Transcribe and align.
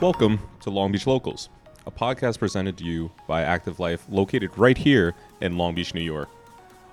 Welcome 0.00 0.40
to 0.62 0.70
Long 0.70 0.92
Beach 0.92 1.06
Locals, 1.06 1.50
a 1.86 1.90
podcast 1.90 2.38
presented 2.38 2.78
to 2.78 2.84
you 2.84 3.10
by 3.28 3.42
Active 3.42 3.78
Life, 3.78 4.06
located 4.08 4.50
right 4.56 4.78
here 4.78 5.14
in 5.42 5.58
Long 5.58 5.74
Beach, 5.74 5.92
New 5.92 6.00
York. 6.00 6.30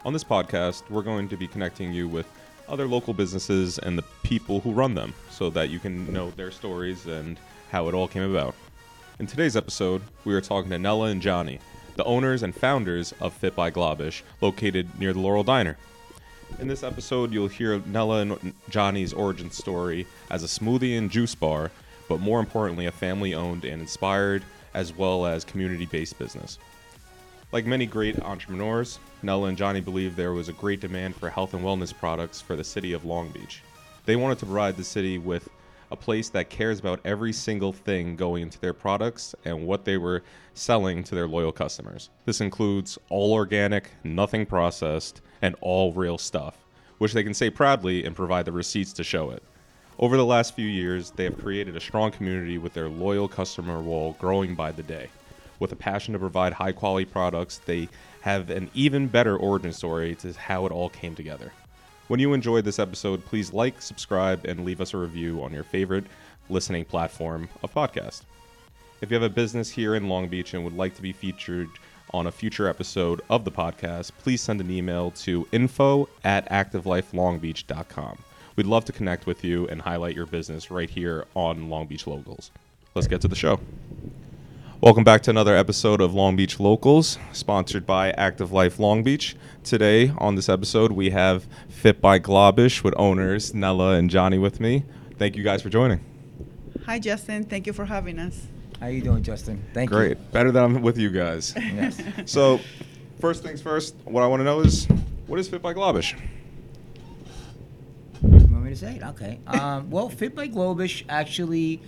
On 0.04 0.12
this 0.12 0.26
podcast, 0.26 0.84
we're 0.90 1.04
going 1.04 1.30
to 1.30 1.38
be 1.38 1.48
connecting 1.48 1.94
you 1.94 2.10
with 2.10 2.28
other 2.68 2.86
local 2.86 3.14
businesses 3.14 3.80
and 3.80 3.98
the 3.98 4.04
people 4.24 4.60
who 4.60 4.74
run 4.74 4.94
them 4.94 5.14
so 5.30 5.50
that 5.52 5.70
you 5.70 5.80
can 5.80 6.12
know 6.12 6.32
their 6.32 6.52
stories 6.52 7.06
and 7.06 7.40
how 7.72 7.88
it 7.88 7.94
all 7.94 8.10
came 8.10 8.30
about. 8.30 8.54
In 9.20 9.26
today's 9.26 9.56
episode, 9.56 10.02
we 10.26 10.36
are 10.36 10.42
talking 10.42 10.70
to 10.72 10.78
Nella 10.78 11.06
and 11.06 11.22
Johnny, 11.22 11.62
the 11.96 12.04
owners 12.04 12.44
and 12.44 12.54
founders 12.54 13.14
of 13.22 13.32
Fit 13.32 13.56
by 13.56 13.72
Globish, 13.72 14.22
located 14.42 15.00
near 15.00 15.14
the 15.14 15.20
Laurel 15.20 15.46
Diner. 15.46 15.78
In 16.60 16.68
this 16.68 16.84
episode, 16.84 17.32
you'll 17.32 17.48
hear 17.48 17.82
Nella 17.86 18.20
and 18.20 18.54
Johnny's 18.70 19.14
origin 19.14 19.50
story 19.50 20.06
as 20.30 20.44
a 20.44 20.48
smoothie 20.48 20.98
and 20.98 21.10
juice 21.10 21.36
bar, 21.36 21.72
but 22.08 22.20
more 22.20 22.40
importantly, 22.40 22.86
a 22.86 22.92
family 22.92 23.34
owned 23.34 23.66
and 23.66 23.82
inspired, 23.82 24.44
as 24.74 24.96
well 24.96 25.26
as 25.26 25.44
community 25.44 25.86
based 25.86 26.18
business. 26.20 26.60
Like 27.52 27.66
many 27.66 27.86
great 27.86 28.20
entrepreneurs, 28.20 29.00
Nella 29.24 29.48
and 29.48 29.58
Johnny 29.58 29.80
believed 29.80 30.16
there 30.16 30.34
was 30.34 30.50
a 30.50 30.54
great 30.54 30.82
demand 30.82 31.16
for 31.16 31.30
health 31.30 31.54
and 31.54 31.64
wellness 31.64 31.98
products 31.98 32.42
for 32.42 32.56
the 32.56 32.64
city 32.64 32.94
of 32.94 33.06
Long 33.06 33.30
Beach. 33.30 33.62
They 34.06 34.16
wanted 34.16 34.40
to 34.40 34.46
provide 34.46 34.76
the 34.76 34.84
city 34.84 35.18
with 35.18 35.50
a 35.92 35.96
place 35.96 36.30
that 36.30 36.50
cares 36.50 36.80
about 36.80 37.00
every 37.06 37.32
single 37.32 37.72
thing 37.72 38.16
going 38.16 38.44
into 38.44 38.60
their 38.60 38.74
products 38.74 39.34
and 39.46 39.66
what 39.66 39.86
they 39.86 39.98
were 39.98 40.24
selling 40.54 41.04
to 41.06 41.16
their 41.16 41.28
loyal 41.28 41.52
customers. 41.52 42.10
This 42.26 42.42
includes 42.42 42.98
all 43.10 43.34
organic, 43.34 43.92
nothing 44.04 44.46
processed, 44.46 45.22
and 45.42 45.56
all 45.62 45.94
real 45.94 46.18
stuff, 46.18 46.58
which 46.98 47.14
they 47.14 47.24
can 47.24 47.34
say 47.34 47.50
proudly 47.50 48.04
and 48.04 48.16
provide 48.16 48.46
the 48.46 48.52
receipts 48.52 48.92
to 48.94 49.04
show 49.04 49.30
it. 49.30 49.44
Over 50.00 50.16
the 50.16 50.26
last 50.26 50.54
few 50.54 50.68
years, 50.68 51.10
they 51.10 51.24
have 51.24 51.40
created 51.40 51.76
a 51.76 51.80
strong 51.80 52.12
community 52.12 52.60
with 52.60 52.74
their 52.74 52.88
loyal 52.88 53.28
customer 53.28 53.82
wall 53.82 54.16
growing 54.20 54.54
by 54.54 54.72
the 54.72 54.84
day. 54.84 55.10
With 55.60 55.72
a 55.72 55.76
passion 55.76 56.14
to 56.14 56.20
provide 56.20 56.54
high 56.54 56.72
quality 56.72 57.06
products, 57.06 57.58
they 57.58 57.90
have 58.22 58.52
an 58.52 58.70
even 58.76 59.08
better 59.08 59.36
origin 59.36 59.74
story 59.74 60.14
to 60.16 60.34
how 60.34 60.68
it 60.68 60.72
all 60.72 60.90
came 60.90 61.16
together. 61.16 61.52
When 62.10 62.20
you 62.20 62.34
enjoyed 62.34 62.64
this 62.64 62.78
episode, 62.78 63.26
please 63.26 63.54
like, 63.54 63.82
subscribe, 63.82 64.46
and 64.46 64.64
leave 64.64 64.82
us 64.82 64.94
a 64.94 64.98
review 64.98 65.42
on 65.42 65.52
your 65.52 65.64
favorite 65.64 66.06
listening 66.48 66.86
platform 66.86 67.50
of 67.64 67.74
podcast. 67.74 68.22
If 69.02 69.10
you 69.10 69.16
have 69.16 69.24
a 69.24 69.34
business 69.34 69.68
here 69.68 69.96
in 69.96 70.10
Long 70.10 70.28
Beach 70.28 70.54
and 70.54 70.64
would 70.64 70.78
like 70.78 70.96
to 70.96 71.02
be 71.02 71.12
featured 71.12 71.70
on 72.12 72.28
a 72.28 72.32
future 72.32 72.70
episode 72.70 73.22
of 73.32 73.46
the 73.46 73.52
podcast, 73.52 74.12
please 74.20 74.42
send 74.42 74.62
an 74.62 74.70
email 74.70 75.10
to 75.12 75.48
info 75.52 76.08
at 76.24 76.48
activelifelongbeach.com. 76.52 78.20
We'd 78.58 78.66
love 78.66 78.86
to 78.86 78.92
connect 78.92 79.28
with 79.28 79.44
you 79.44 79.68
and 79.68 79.84
highlight 79.84 80.16
your 80.16 80.26
business 80.26 80.72
right 80.72 80.90
here 80.90 81.26
on 81.36 81.70
Long 81.70 81.86
Beach 81.86 82.08
Locals. 82.08 82.50
Let's 82.96 83.06
get 83.06 83.22
to 83.22 83.28
the 83.28 83.36
show. 83.36 83.60
Welcome 84.82 85.04
back 85.04 85.22
to 85.24 85.30
another 85.30 85.56
episode 85.56 86.02
of 86.02 86.16
Long 86.16 86.36
Beach 86.36 86.60
Locals, 86.60 87.20
sponsored 87.34 87.86
by 87.86 88.10
Active 88.14 88.52
Life 88.52 88.80
Long 88.80 89.04
Beach. 89.04 89.36
Today 89.64 90.12
on 90.18 90.34
this 90.34 90.50
episode, 90.50 90.92
we 90.92 91.12
have 91.12 91.46
Fit 91.70 92.02
by 92.02 92.18
Globish 92.18 92.84
with 92.84 92.96
owners 92.98 93.54
Nella 93.54 93.92
and 93.92 94.10
Johnny 94.10 94.40
with 94.40 94.60
me. 94.60 94.86
Thank 95.20 95.36
you 95.36 95.44
guys 95.44 95.62
for 95.62 95.70
joining. 95.70 96.04
Hi, 96.88 96.98
Justin. 96.98 97.44
Thank 97.44 97.68
you 97.68 97.74
for 97.74 97.86
having 97.86 98.18
us. 98.18 98.48
How 98.80 98.88
you 98.88 99.04
doing, 99.04 99.22
Justin? 99.22 99.64
Thank 99.76 99.92
you. 99.92 99.96
Great. 99.96 100.32
Better 100.32 100.52
than 100.52 100.64
I'm 100.64 100.82
with 100.82 100.98
you 100.98 101.12
guys. 101.12 101.54
Yes. 101.56 102.02
So, 102.26 102.60
first 103.20 103.44
things 103.44 103.62
first, 103.62 103.94
what 104.06 104.24
I 104.24 104.28
want 104.28 104.40
to 104.40 104.46
know 104.46 104.62
is 104.62 104.88
what 105.28 105.40
is 105.40 105.48
Fit 105.48 105.62
by 105.62 105.76
Globish? 105.76 106.20
Me 108.68 108.74
to 108.74 108.80
say 108.80 108.96
it? 108.98 109.04
Okay. 109.04 109.40
Um, 109.48 109.90
well, 109.90 110.10
Fit 110.10 110.36
by 110.36 110.50
Globish 110.50 111.06
actually 111.08 111.82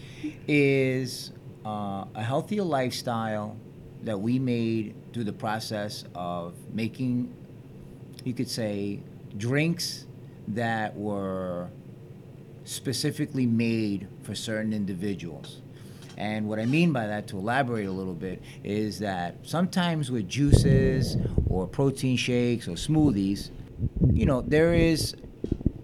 is 0.48 1.34
uh, 1.66 2.06
a 2.16 2.24
healthier 2.24 2.64
lifestyle 2.64 3.58
that 4.04 4.18
we 4.18 4.40
made 4.40 4.96
through 5.12 5.26
the 5.26 5.34
process 5.34 6.06
of 6.16 6.54
making, 6.74 7.34
you 8.24 8.34
could 8.34 8.50
say, 8.50 9.02
drinks 9.36 10.06
that 10.48 10.96
were 10.96 11.68
specifically 12.64 13.46
made 13.46 14.08
for 14.24 14.34
certain 14.34 14.72
individuals. 14.72 15.62
And 16.16 16.48
what 16.48 16.60
I 16.60 16.66
mean 16.66 16.94
by 16.94 17.08
that, 17.08 17.28
to 17.28 17.38
elaborate 17.38 17.88
a 17.88 17.92
little 17.92 18.14
bit, 18.14 18.42
is 18.64 19.00
that 19.00 19.36
sometimes 19.44 20.12
with 20.12 20.30
juices 20.30 21.18
or 21.50 21.68
protein 21.68 22.16
shakes 22.16 22.70
or 22.70 22.76
smoothies, 22.76 23.50
you 24.14 24.26
know, 24.26 24.42
there 24.42 24.74
is 24.74 25.14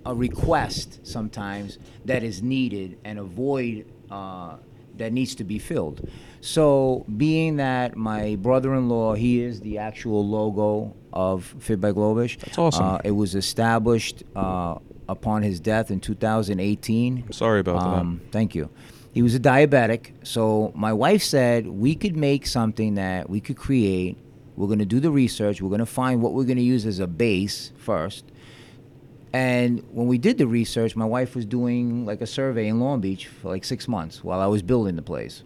a 0.06 0.14
request 0.14 1.00
sometimes 1.06 1.80
that 2.06 2.24
is 2.24 2.42
needed 2.44 2.98
and 3.04 3.20
a 3.20 3.24
void 3.24 3.86
uh, 4.12 4.56
that 4.98 5.12
needs 5.12 5.36
to 5.36 5.44
be 5.44 5.60
filled. 5.60 6.08
So, 6.42 7.06
being 7.18 7.56
that 7.58 7.98
my 7.98 8.36
brother-in-law, 8.36 9.16
he 9.16 9.42
is 9.42 9.62
the 9.62 9.80
actual 9.80 10.26
logo 10.28 10.96
of 11.12 11.56
Fit 11.60 11.82
by 11.82 11.92
Globish. 11.92 12.38
That's 12.38 12.58
awesome. 12.58 12.86
Uh, 12.86 12.98
it 13.04 13.12
was 13.12 13.34
established 13.34 14.24
uh, 14.36 14.76
upon 15.10 15.42
his 15.42 15.60
death 15.60 15.90
in 15.90 16.00
2018. 16.00 17.24
I'm 17.26 17.32
sorry 17.32 17.62
about 17.62 17.82
Um, 17.82 18.22
thank 18.32 18.54
you. 18.54 18.70
He 19.12 19.22
was 19.22 19.34
a 19.34 19.40
diabetic, 19.40 20.12
so 20.24 20.72
my 20.76 20.92
wife 20.92 21.24
said 21.24 21.68
we 21.68 21.96
could 21.96 22.18
make 22.18 22.46
something 22.46 22.96
that 22.96 23.30
we 23.30 23.40
could 23.40 23.56
create. 23.56 24.18
We're 24.58 24.68
going 24.68 24.80
to 24.80 24.86
do 24.86 25.00
the 25.00 25.12
research. 25.12 25.62
We're 25.62 25.70
going 25.70 25.80
to 25.80 25.86
find 25.86 26.22
what 26.22 26.34
we're 26.34 26.44
going 26.44 26.58
to 26.58 26.64
use 26.64 26.86
as 26.86 27.00
a 27.00 27.08
base 27.08 27.72
first. 27.78 28.26
And 29.36 29.84
when 29.92 30.08
we 30.08 30.18
did 30.18 30.38
the 30.38 30.48
research, 30.48 30.96
my 30.96 31.04
wife 31.04 31.36
was 31.36 31.46
doing 31.46 32.06
like 32.06 32.22
a 32.22 32.26
survey 32.26 32.70
in 32.70 32.80
Long 32.80 33.02
Beach 33.02 33.28
for 33.28 33.50
like 33.50 33.66
six 33.66 33.86
months 33.86 34.24
while 34.24 34.40
I 34.40 34.46
was 34.46 34.62
building 34.62 34.96
the 34.96 35.02
place. 35.02 35.44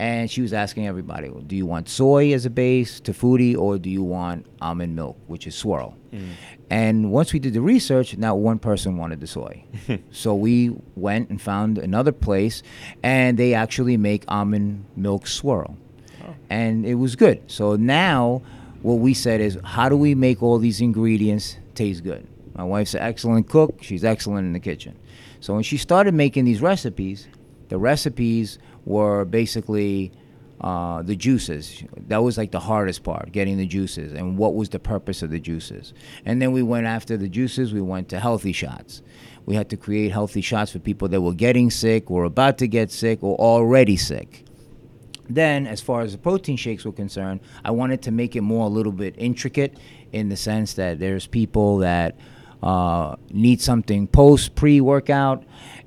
And 0.00 0.28
she 0.28 0.42
was 0.42 0.52
asking 0.52 0.88
everybody, 0.88 1.28
well, 1.28 1.42
do 1.42 1.54
you 1.54 1.64
want 1.64 1.88
soy 1.88 2.32
as 2.32 2.46
a 2.46 2.50
base, 2.50 3.00
Tofutti, 3.00 3.56
or 3.56 3.78
do 3.78 3.88
you 3.88 4.02
want 4.02 4.46
almond 4.60 4.96
milk, 4.96 5.16
which 5.28 5.46
is 5.46 5.54
swirl? 5.54 5.96
Mm. 6.12 6.30
And 6.68 7.12
once 7.12 7.32
we 7.32 7.38
did 7.38 7.52
the 7.52 7.60
research, 7.60 8.16
not 8.16 8.38
one 8.38 8.58
person 8.58 8.96
wanted 8.96 9.20
the 9.20 9.28
soy. 9.28 9.62
so 10.10 10.34
we 10.34 10.76
went 10.96 11.30
and 11.30 11.40
found 11.40 11.78
another 11.78 12.10
place, 12.10 12.64
and 13.04 13.38
they 13.38 13.54
actually 13.54 13.96
make 13.96 14.24
almond 14.26 14.84
milk 14.96 15.28
swirl. 15.28 15.76
Oh. 16.24 16.34
And 16.50 16.84
it 16.84 16.96
was 16.96 17.14
good. 17.14 17.48
So 17.48 17.76
now 17.76 18.42
what 18.80 18.94
we 18.94 19.14
said 19.14 19.40
is, 19.40 19.56
how 19.62 19.88
do 19.88 19.96
we 19.96 20.16
make 20.16 20.42
all 20.42 20.58
these 20.58 20.80
ingredients 20.80 21.58
taste 21.76 22.02
good? 22.02 22.26
My 22.54 22.64
wife's 22.64 22.94
an 22.94 23.02
excellent 23.02 23.48
cook. 23.48 23.82
She's 23.82 24.04
excellent 24.04 24.46
in 24.46 24.52
the 24.52 24.60
kitchen. 24.60 24.98
So 25.40 25.54
when 25.54 25.62
she 25.62 25.76
started 25.76 26.14
making 26.14 26.44
these 26.44 26.60
recipes, 26.60 27.28
the 27.68 27.78
recipes 27.78 28.58
were 28.84 29.24
basically 29.24 30.12
uh, 30.60 31.02
the 31.02 31.16
juices. 31.16 31.82
That 32.08 32.22
was 32.22 32.38
like 32.38 32.52
the 32.52 32.60
hardest 32.60 33.02
part, 33.02 33.32
getting 33.32 33.56
the 33.58 33.66
juices 33.66 34.12
and 34.12 34.38
what 34.38 34.54
was 34.54 34.68
the 34.68 34.78
purpose 34.78 35.22
of 35.22 35.30
the 35.30 35.40
juices. 35.40 35.92
And 36.24 36.40
then 36.40 36.52
we 36.52 36.62
went 36.62 36.86
after 36.86 37.16
the 37.16 37.28
juices, 37.28 37.72
we 37.72 37.80
went 37.80 38.08
to 38.10 38.20
healthy 38.20 38.52
shots. 38.52 39.02
We 39.44 39.56
had 39.56 39.68
to 39.70 39.76
create 39.76 40.12
healthy 40.12 40.40
shots 40.40 40.70
for 40.70 40.78
people 40.78 41.08
that 41.08 41.20
were 41.20 41.34
getting 41.34 41.70
sick, 41.70 42.10
were 42.10 42.24
about 42.24 42.58
to 42.58 42.68
get 42.68 42.92
sick, 42.92 43.22
or 43.22 43.34
already 43.36 43.96
sick. 43.96 44.44
Then, 45.28 45.66
as 45.66 45.80
far 45.80 46.02
as 46.02 46.12
the 46.12 46.18
protein 46.18 46.56
shakes 46.56 46.84
were 46.84 46.92
concerned, 46.92 47.40
I 47.64 47.70
wanted 47.70 48.02
to 48.02 48.10
make 48.10 48.36
it 48.36 48.42
more 48.42 48.66
a 48.66 48.68
little 48.68 48.92
bit 48.92 49.14
intricate 49.18 49.78
in 50.12 50.28
the 50.28 50.36
sense 50.36 50.74
that 50.74 50.98
there's 50.98 51.26
people 51.26 51.78
that 51.78 52.16
uh, 52.62 53.16
need 53.30 53.60
something 53.60 54.06
post 54.06 54.54
pre 54.54 54.80
workout 54.80 55.44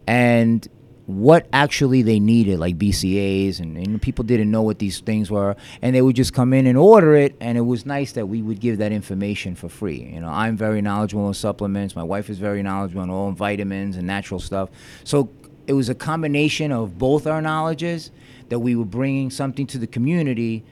and 0.08 0.68
what 1.06 1.48
actually 1.54 2.02
they 2.02 2.20
needed, 2.20 2.60
like 2.60 2.78
BCAs, 2.78 3.60
and, 3.60 3.78
and 3.78 4.02
people 4.02 4.24
didn't 4.24 4.50
know 4.50 4.64
what 4.64 4.80
these 4.80 5.00
things 5.02 5.30
were, 5.30 5.56
and 5.82 5.96
they 5.96 6.02
would 6.02 6.16
just 6.16 6.34
come 6.34 6.52
in 6.52 6.66
and 6.66 6.78
order 6.78 7.14
it, 7.16 7.36
and 7.40 7.58
it 7.58 7.62
was 7.62 7.86
nice 7.86 8.14
that 8.14 8.28
we 8.28 8.42
would 8.42 8.60
give 8.60 8.80
that 8.80 8.92
information 8.92 9.56
for 9.56 9.70
free. 9.70 10.02
You 10.02 10.22
know, 10.22 10.30
I'm 10.30 10.58
very 10.58 10.82
knowledgeable 10.82 11.28
in 11.28 11.34
supplements. 11.36 11.96
My 11.96 12.04
wife 12.04 12.30
is 12.30 12.40
very 12.40 12.64
knowledgeable 12.64 13.04
in 13.04 13.10
all 13.10 13.32
vitamins 13.32 13.98
and 13.98 14.08
natural 14.08 14.40
stuff. 14.40 14.70
So 15.04 15.30
it 15.68 15.74
was 15.74 15.90
a 15.90 15.96
combination 15.96 16.72
of 16.72 16.98
both 16.98 17.28
our 17.28 17.42
knowledges 17.42 18.12
that 18.50 18.60
we 18.60 18.76
were 18.76 18.86
bringing 18.86 19.30
something 19.30 19.68
to 19.68 19.78
the 19.78 19.88
community 19.88 20.64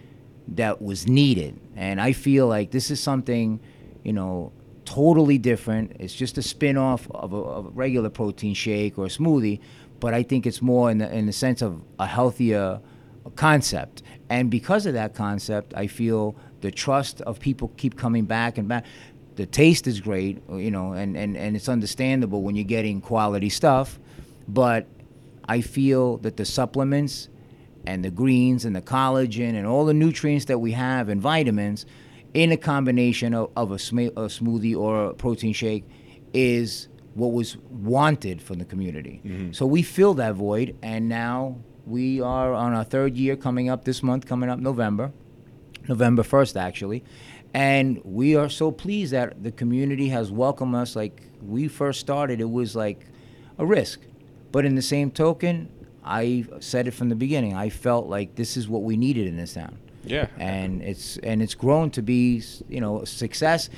that 0.47 0.81
was 0.81 1.07
needed. 1.07 1.59
And 1.75 2.01
I 2.01 2.13
feel 2.13 2.47
like 2.47 2.71
this 2.71 2.91
is 2.91 2.99
something, 2.99 3.59
you 4.03 4.13
know, 4.13 4.51
totally 4.85 5.37
different. 5.37 5.95
It's 5.99 6.13
just 6.13 6.37
a 6.37 6.41
spin 6.41 6.77
off 6.77 7.09
of 7.11 7.33
a, 7.33 7.37
of 7.37 7.65
a 7.67 7.69
regular 7.69 8.09
protein 8.09 8.53
shake 8.53 8.97
or 8.97 9.05
a 9.05 9.09
smoothie, 9.09 9.59
but 9.99 10.13
I 10.13 10.23
think 10.23 10.45
it's 10.45 10.61
more 10.61 10.91
in 10.91 10.97
the, 10.97 11.13
in 11.13 11.25
the 11.25 11.33
sense 11.33 11.61
of 11.61 11.81
a 11.99 12.05
healthier 12.05 12.81
concept. 13.35 14.03
And 14.29 14.49
because 14.49 14.85
of 14.85 14.93
that 14.93 15.15
concept, 15.15 15.73
I 15.75 15.87
feel 15.87 16.35
the 16.61 16.71
trust 16.71 17.21
of 17.21 17.39
people 17.39 17.71
keep 17.77 17.97
coming 17.97 18.25
back 18.25 18.57
and 18.57 18.67
back. 18.67 18.85
The 19.35 19.45
taste 19.45 19.87
is 19.87 19.99
great, 19.99 20.41
you 20.49 20.71
know, 20.71 20.93
and, 20.93 21.17
and, 21.17 21.35
and 21.35 21.55
it's 21.55 21.69
understandable 21.69 22.43
when 22.43 22.55
you're 22.55 22.63
getting 22.65 23.01
quality 23.01 23.49
stuff, 23.49 23.99
but 24.47 24.87
I 25.45 25.61
feel 25.61 26.17
that 26.17 26.37
the 26.37 26.45
supplements 26.45 27.29
and 27.85 28.05
the 28.05 28.11
greens 28.11 28.63
and 28.65 28.75
the 28.75 28.81
collagen 28.81 29.55
and 29.55 29.67
all 29.67 29.85
the 29.85 29.93
nutrients 29.93 30.45
that 30.45 30.59
we 30.59 30.71
have 30.71 31.09
and 31.09 31.21
vitamins 31.21 31.85
in 32.33 32.51
a 32.51 32.57
combination 32.57 33.33
of, 33.33 33.51
of 33.55 33.71
a, 33.71 33.79
sm- 33.79 33.99
a 33.99 34.27
smoothie 34.27 34.75
or 34.75 35.07
a 35.07 35.13
protein 35.13 35.53
shake 35.53 35.85
is 36.33 36.87
what 37.13 37.31
was 37.31 37.57
wanted 37.57 38.41
from 38.41 38.57
the 38.57 38.65
community. 38.65 39.21
Mm-hmm. 39.23 39.51
So 39.51 39.65
we 39.65 39.83
fill 39.83 40.15
that 40.15 40.33
void, 40.33 40.75
and 40.81 41.07
now 41.07 41.57
we 41.85 42.21
are 42.21 42.53
on 42.53 42.73
our 42.73 42.83
third 42.83 43.15
year 43.15 43.35
coming 43.35 43.69
up 43.69 43.85
this 43.85 44.01
month, 44.01 44.25
coming 44.25 44.49
up 44.49 44.59
November, 44.59 45.11
November 45.87 46.23
1st, 46.23 46.59
actually. 46.59 47.03
And 47.53 48.01
we 48.03 48.35
are 48.35 48.49
so 48.49 48.71
pleased 48.71 49.13
that 49.13 49.43
the 49.43 49.51
community 49.51 50.09
has 50.09 50.31
welcomed 50.31 50.73
us. 50.73 50.95
Like 50.95 51.21
we 51.39 51.67
first 51.67 51.99
started, 51.99 52.41
it 52.41 52.49
was 52.49 52.75
like 52.75 53.05
a 53.59 53.65
risk. 53.65 53.99
But 54.51 54.65
in 54.65 54.73
the 54.73 54.81
same 54.81 55.11
token, 55.11 55.69
I 56.03 56.45
said 56.59 56.87
it 56.87 56.91
from 56.91 57.09
the 57.09 57.15
beginning. 57.15 57.53
I 57.53 57.69
felt 57.69 58.07
like 58.07 58.35
this 58.35 58.57
is 58.57 58.67
what 58.67 58.81
we 58.81 58.97
needed 58.97 59.27
in 59.27 59.37
this 59.37 59.53
town 59.53 59.77
Yeah. 60.05 60.27
and 60.37 60.81
it's 60.81 61.17
and 61.17 61.41
it's 61.41 61.55
grown 61.55 61.89
to 61.91 62.01
be 62.01 62.43
you 62.67 62.81
know 62.81 63.01
a 63.01 63.05
success 63.05 63.69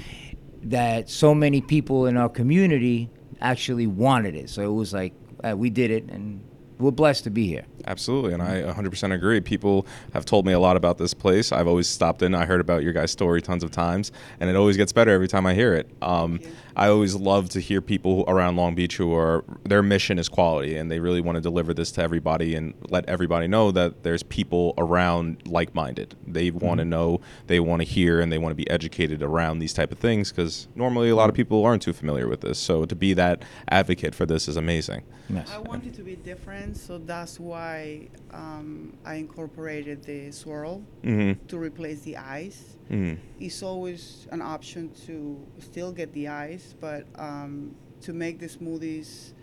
that 0.64 1.10
so 1.10 1.36
many 1.36 1.62
people 1.62 2.08
in 2.08 2.18
our 2.18 2.30
community 2.30 3.10
actually 3.42 3.88
wanted 3.88 4.36
it. 4.36 4.50
So 4.50 4.64
it 4.64 4.74
was 4.74 4.94
like 4.94 5.14
uh, 5.44 5.56
we 5.56 5.70
did 5.70 5.92
it, 5.92 6.06
and 6.10 6.42
we're 6.80 6.92
blessed 6.92 7.24
to 7.26 7.30
be 7.30 7.48
here. 7.48 7.66
Absolutely, 7.86 8.34
and 8.34 8.42
I 8.42 8.64
100% 8.64 9.14
agree. 9.14 9.40
People 9.42 9.86
have 10.14 10.26
told 10.26 10.46
me 10.46 10.54
a 10.54 10.60
lot 10.60 10.76
about 10.76 10.98
this 10.98 11.14
place. 11.14 11.52
I've 11.52 11.68
always 11.68 11.88
stopped 11.88 12.22
in. 12.24 12.34
I 12.34 12.46
heard 12.46 12.60
about 12.62 12.82
your 12.84 12.94
guys' 12.94 13.12
story 13.12 13.42
tons 13.42 13.64
of 13.64 13.70
times, 13.72 14.12
and 14.40 14.50
it 14.50 14.56
always 14.56 14.76
gets 14.76 14.92
better 14.92 15.12
every 15.12 15.28
time 15.28 15.46
I 15.46 15.54
hear 15.54 15.74
it. 15.76 15.90
Um, 16.02 16.40
Thank 16.40 16.50
you. 16.50 16.56
I 16.76 16.90
always 16.90 17.16
love 17.16 17.50
to 17.50 17.60
hear 17.60 17.82
people 17.82 18.26
around 18.28 18.56
Long 18.58 18.76
Beach 18.76 18.98
who 18.98 19.14
are 19.14 19.44
their 19.64 19.82
mission 19.82 20.20
is 20.20 20.28
quality, 20.28 20.76
and 20.76 20.92
they 20.92 21.00
really 21.00 21.22
want 21.22 21.36
to 21.38 21.42
deliver 21.42 21.74
this 21.74 21.92
to 21.94 22.02
everybody 22.02 22.56
and 22.56 22.74
let 22.90 23.06
everybody 23.08 23.48
know 23.48 23.72
that 23.72 24.04
there's 24.04 24.24
people 24.24 24.74
around 24.78 25.42
like-minded. 25.46 26.16
They 26.28 26.52
want 26.52 26.80
to 26.80 26.86
know, 26.86 27.22
they 27.48 27.60
want 27.60 27.82
to 27.82 27.88
hear, 27.88 28.20
and 28.20 28.32
they 28.32 28.38
want 28.38 28.52
to 28.52 28.56
be 28.56 28.70
educated 28.70 29.24
around 29.24 29.60
these 29.60 29.74
type 29.74 29.92
of 29.92 30.00
things 30.00 30.32
because 30.32 30.68
normally 30.76 31.10
a 31.10 31.16
lot 31.16 31.30
of 31.30 31.36
people 31.36 31.64
aren't 31.66 31.82
too 31.82 31.94
familiar 31.94 32.28
with 32.28 32.42
this. 32.42 32.60
So 32.60 32.86
to 32.86 32.96
be 32.96 33.14
that 33.14 33.44
advocate 33.70 34.14
for 34.14 34.26
this 34.26 34.48
is 34.48 34.58
amazing. 34.58 35.04
Yes. 35.30 35.50
I 35.52 35.58
wanted 35.60 35.94
to 35.96 36.02
be 36.04 36.18
different, 36.18 36.78
so 36.78 37.00
that's 37.00 37.40
why 37.40 38.10
um, 38.32 38.96
I 39.06 39.16
incorporated 39.16 40.04
the 40.04 40.32
swirl 40.32 40.84
Mm-hmm. 41.04 41.46
to 41.48 41.58
replace 41.58 42.02
the 42.02 42.18
ice. 42.18 42.76
Mm-hmm. 42.90 43.20
It's 43.40 43.64
always 43.64 44.28
an 44.32 44.42
option 44.42 44.92
to 45.08 45.40
still 45.60 45.92
get 45.92 46.14
the 46.14 46.28
ice, 46.28 46.76
but 46.80 47.06
um, 47.16 47.76
to 48.02 48.14
make 48.14 48.40
the 48.40 48.48
smoothies 48.48 49.34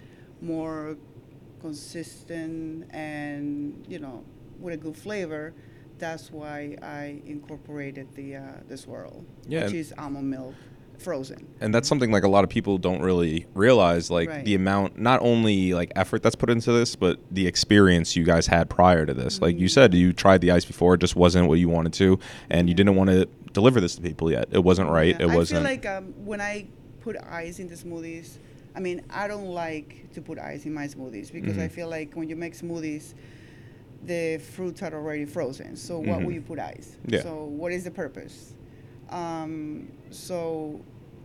more 0.41 0.97
consistent 1.61 2.87
and 2.91 3.85
you 3.89 3.99
know 3.99 4.25
with 4.61 4.75
a 4.75 4.77
good 4.77 4.97
flavor, 4.97 5.55
that's 5.99 6.31
why 6.31 6.77
I 6.83 7.21
incorporated 7.27 8.15
the 8.15 8.37
uh, 8.37 8.43
the 8.69 8.77
swirl, 8.77 9.25
Yeah, 9.49 9.65
which 9.65 9.75
is 9.75 9.95
almond 9.99 10.31
milk 10.31 10.55
frozen. 11.03 11.47
and 11.61 11.75
that's 11.75 11.89
something 11.89 12.11
like 12.11 12.23
a 12.23 12.29
lot 12.29 12.45
of 12.45 12.51
people 12.51 12.79
don't 12.79 13.03
really 13.03 13.47
realize 13.55 14.11
like 14.11 14.29
Right. 14.29 14.45
the 14.45 14.55
amount 14.55 14.99
not 14.99 15.21
only 15.23 15.75
like 15.75 15.91
effort 15.97 16.23
that's 16.23 16.37
put 16.37 16.49
into 16.51 16.73
this 16.73 16.97
but 16.97 17.19
the 17.31 17.47
experience 17.47 18.17
you 18.17 18.25
guys 18.25 18.47
had 18.47 18.71
prior 18.71 19.05
to 19.07 19.15
this 19.15 19.41
like 19.41 19.59
you 19.59 19.69
said 19.69 19.93
you 19.95 20.13
tried 20.13 20.41
the 20.41 20.51
ice 20.51 20.65
before 20.65 20.95
it 20.95 20.99
just 21.01 21.17
wasn't 21.17 21.49
what 21.49 21.59
you 21.59 21.69
wanted 21.69 21.93
to 21.95 22.19
and 22.51 22.69
you 22.69 22.75
didn't 22.75 22.97
want 22.97 23.11
to 23.11 23.27
deliver 23.53 23.81
this 23.81 23.95
to 23.97 24.01
people 24.03 24.31
yet 24.31 24.49
it 24.53 24.63
wasn't 24.65 24.89
right 24.89 25.17
Yeah, 25.19 25.27
it 25.27 25.35
wasn't 25.35 25.67
I 25.67 25.77
feel 25.77 25.93
like 25.93 26.05
um, 26.05 26.05
when 26.25 26.41
I 26.41 26.67
put 27.01 27.17
ice 27.29 27.59
in 27.59 27.67
the 27.67 27.75
smoothies, 27.75 28.37
I 28.77 28.81
mean, 28.81 29.03
I 29.11 29.27
don't 29.27 29.49
like 29.49 30.11
to 30.15 30.21
put 30.23 30.39
ice 30.39 30.65
in 30.67 30.73
my 30.73 30.87
smoothies 30.87 31.33
because 31.33 31.59
I 31.59 31.67
Mhm. 31.67 31.71
feel 31.73 31.89
like 31.91 32.15
when 32.15 32.29
you 32.29 32.37
make 32.37 32.55
smoothies, 32.57 33.15
the 34.07 34.39
fruits 34.39 34.83
are 34.83 34.95
already 34.95 35.25
frozen. 35.25 35.75
So 35.77 35.99
what 35.99 36.21
Mhm. 36.21 36.25
will 36.25 36.33
you 36.33 36.41
put 36.41 36.59
ice? 36.61 36.97
Yeah. 37.07 37.23
So 37.23 37.45
what 37.45 37.73
is 37.73 37.83
the 37.85 37.91
purpose? 37.91 38.55
Um, 39.11 39.89
so 40.11 40.81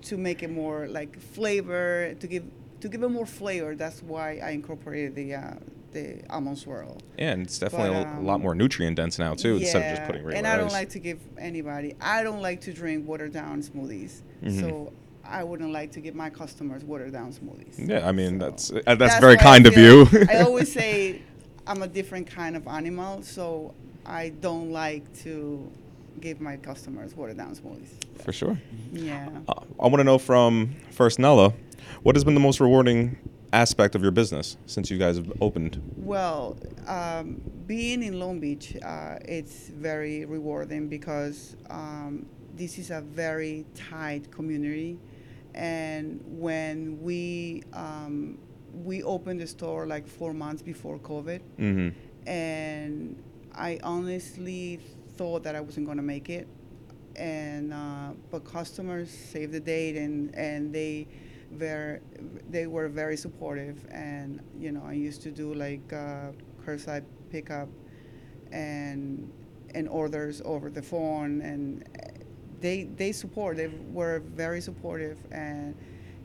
to 0.09 0.18
make 0.18 0.44
it 0.44 0.50
more 0.50 0.88
like 0.88 1.19
flavor, 1.19 2.13
to 2.19 2.27
give 2.27 2.44
to 2.81 2.88
give 2.89 3.04
it 3.04 3.09
more 3.09 3.25
flavor, 3.25 3.75
that's 3.75 4.04
why 4.04 4.39
I 4.44 4.51
incorporated 4.51 5.15
the 5.15 5.36
uh, 5.36 5.54
the 5.92 6.21
almond 6.30 6.57
swirl. 6.57 6.98
and 7.18 7.44
it's 7.44 7.59
definitely 7.59 8.04
but, 8.04 8.07
a, 8.07 8.19
a 8.19 8.21
lot 8.21 8.36
um, 8.36 8.42
more 8.42 8.56
nutrient 8.56 8.95
dense 8.98 9.18
now 9.18 9.33
too 9.33 9.57
instead 9.57 9.81
of 9.83 9.98
just 9.98 10.06
putting 10.07 10.24
regular 10.24 10.38
and 10.38 10.48
I 10.48 10.57
don't 10.57 10.68
ice. 10.68 10.74
like 10.74 10.89
to 10.89 11.00
give 11.00 11.19
anybody. 11.38 11.95
I 12.01 12.24
don't 12.24 12.42
like 12.42 12.62
to 12.62 12.74
drink 12.74 13.07
watered 13.07 13.33
down 13.33 13.62
smoothies. 13.62 14.21
Mhm. 14.44 14.59
So 14.59 14.94
I 15.24 15.44
wouldn't 15.44 15.71
like 15.71 15.92
to 15.94 16.00
give 16.00 16.15
my 16.15 16.30
customers 16.30 16.83
watered 16.83 17.12
down 17.12 17.33
smoothies. 17.33 17.75
yeah 17.89 18.07
i 18.07 18.13
mean 18.13 18.39
So 18.39 18.45
that's 18.45 18.71
uh, 18.71 18.95
that's, 18.95 19.19
very 19.19 19.38
kind 19.38 19.68
of 19.68 19.75
you 19.75 20.07
I 20.30 20.42
always 20.42 20.71
say 20.81 21.21
I'm 21.68 21.81
a 21.83 21.88
different 21.88 22.27
kind 22.27 22.56
of 22.56 22.65
animal, 22.68 23.21
so 23.24 23.74
I 24.06 24.30
don't 24.30 24.71
like 24.71 25.04
to 25.24 25.69
give 26.19 26.41
my 26.41 26.57
customers 26.57 27.15
watered 27.15 27.37
down 27.37 27.55
smoothies. 27.55 27.89
for 28.23 28.31
sure 28.31 28.57
Yeah. 28.91 29.29
uh, 29.47 29.61
i 29.79 29.83
want 29.87 29.97
to 29.97 30.03
know 30.03 30.17
from 30.17 30.75
first 30.91 31.19
nella 31.19 31.53
what 32.03 32.15
has 32.15 32.23
been 32.23 32.33
the 32.33 32.39
most 32.39 32.59
rewarding 32.59 33.17
aspect 33.53 33.95
of 33.95 34.01
your 34.01 34.11
business 34.11 34.57
since 34.65 34.89
you 34.91 34.97
guys 34.97 35.17
have 35.17 35.31
opened 35.41 35.81
Well, 35.95 36.57
um, 36.87 37.41
being 37.65 38.03
in 38.03 38.19
Long 38.19 38.39
Beach, 38.39 38.75
uh, 38.83 39.17
it's 39.25 39.69
very 39.69 40.25
rewarding 40.25 40.87
because 40.89 41.55
um, 41.69 42.25
this 42.55 42.77
is 42.77 42.91
a 42.91 43.01
very 43.01 43.65
tight 43.75 44.31
community, 44.31 44.99
and 45.53 46.21
when 46.25 47.01
we 47.01 47.63
um, 47.73 48.37
we 48.73 49.03
opened 49.03 49.39
the 49.41 49.47
store 49.47 49.85
like 49.87 50.07
four 50.07 50.33
months 50.33 50.61
before 50.61 50.97
COVID, 50.99 51.41
mm-hmm. 51.59 51.89
and 52.29 53.21
I 53.55 53.79
honestly 53.83 54.79
thought 55.17 55.43
that 55.43 55.55
I 55.55 55.61
wasn't 55.61 55.85
going 55.85 55.97
to 55.97 56.03
make 56.03 56.29
it, 56.29 56.47
and 57.15 57.73
uh, 57.73 58.11
but 58.31 58.45
customers 58.45 59.09
saved 59.09 59.53
the 59.53 59.59
date, 59.59 59.95
and 59.97 60.33
and 60.35 60.73
they 60.73 61.07
very 61.51 61.99
they 62.49 62.67
were 62.67 62.87
very 62.89 63.17
supportive, 63.17 63.85
and 63.91 64.41
you 64.59 64.71
know 64.71 64.83
I 64.85 64.93
used 64.93 65.21
to 65.23 65.31
do 65.31 65.53
like 65.53 65.91
uh, 65.93 66.31
curbside 66.65 67.03
pickup, 67.29 67.69
and 68.51 69.31
and 69.73 69.87
orders 69.89 70.41
over 70.45 70.69
the 70.69 70.81
phone, 70.81 71.41
and 71.41 71.83
they 72.61 72.83
they 72.83 73.11
support 73.11 73.57
they 73.57 73.69
were 73.91 74.19
very 74.19 74.61
supportive, 74.61 75.17
and 75.31 75.75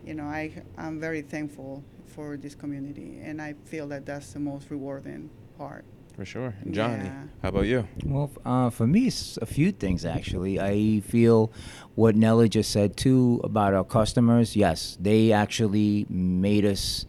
you 0.05 0.15
know 0.15 0.25
I 0.25 0.63
I'm 0.77 1.01
very 1.01 1.23
thankful 1.23 1.83
for 2.07 2.37
this 2.37 2.55
community, 2.55 3.21
and 3.23 3.41
I 3.41 3.55
feel 3.65 3.89
that 3.89 4.07
that's 4.07 4.33
the 4.33 4.41
most 4.41 4.71
rewarding 4.71 5.31
part. 5.57 5.85
For 6.15 6.25
sure 6.25 6.55
johnny 6.71 7.05
Yeah. 7.05 7.23
how 7.43 7.49
about 7.49 7.67
you 7.67 7.87
Well, 8.05 8.31
uh, 8.45 8.71
for 8.71 8.87
me, 8.87 9.07
it's 9.07 9.39
a 9.41 9.47
few 9.47 9.73
things 9.73 10.05
actually. 10.05 10.61
I 10.61 11.01
feel 11.01 11.51
what 11.95 12.15
Nella 12.17 12.49
just 12.49 12.71
said 12.71 12.97
too 12.97 13.41
about 13.45 13.75
our 13.75 13.85
customers. 13.85 14.55
Yes, 14.57 14.97
they 15.01 15.33
actually 15.33 16.07
made 16.11 16.65
us 16.65 17.07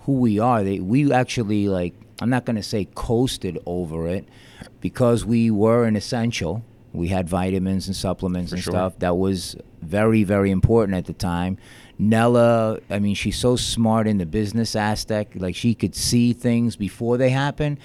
who 0.00 0.12
we 0.12 0.38
are. 0.38 0.62
They 0.64 0.78
we 0.80 1.12
actually 1.12 1.68
like. 1.68 1.94
I'm 2.22 2.30
not 2.30 2.44
gonna 2.44 2.62
say 2.62 2.86
coasted 2.94 3.58
over 3.66 4.06
it 4.08 4.24
because 4.80 5.24
we 5.24 5.50
were 5.50 5.84
an 5.84 5.96
essential. 5.96 6.62
We 6.92 7.08
had 7.08 7.28
vitamins 7.28 7.86
and 7.88 7.96
supplements 7.96 8.50
For 8.50 8.56
and 8.56 8.62
sure. 8.64 8.72
stuff 8.72 8.98
that 9.00 9.16
was 9.16 9.56
very 9.82 10.24
very 10.24 10.50
important 10.50 10.96
at 10.96 11.04
the 11.06 11.12
time. 11.12 11.58
Nella, 11.98 12.78
I 12.90 12.98
mean, 12.98 13.14
she's 13.14 13.38
so 13.38 13.56
smart 13.56 14.06
in 14.06 14.18
the 14.18 14.26
business 14.26 14.74
aspect. 14.74 15.36
Like 15.36 15.54
she 15.54 15.74
could 15.74 15.94
see 15.94 16.32
things 16.32 16.76
before 16.76 17.16
they 17.16 17.30
happen, 17.30 17.78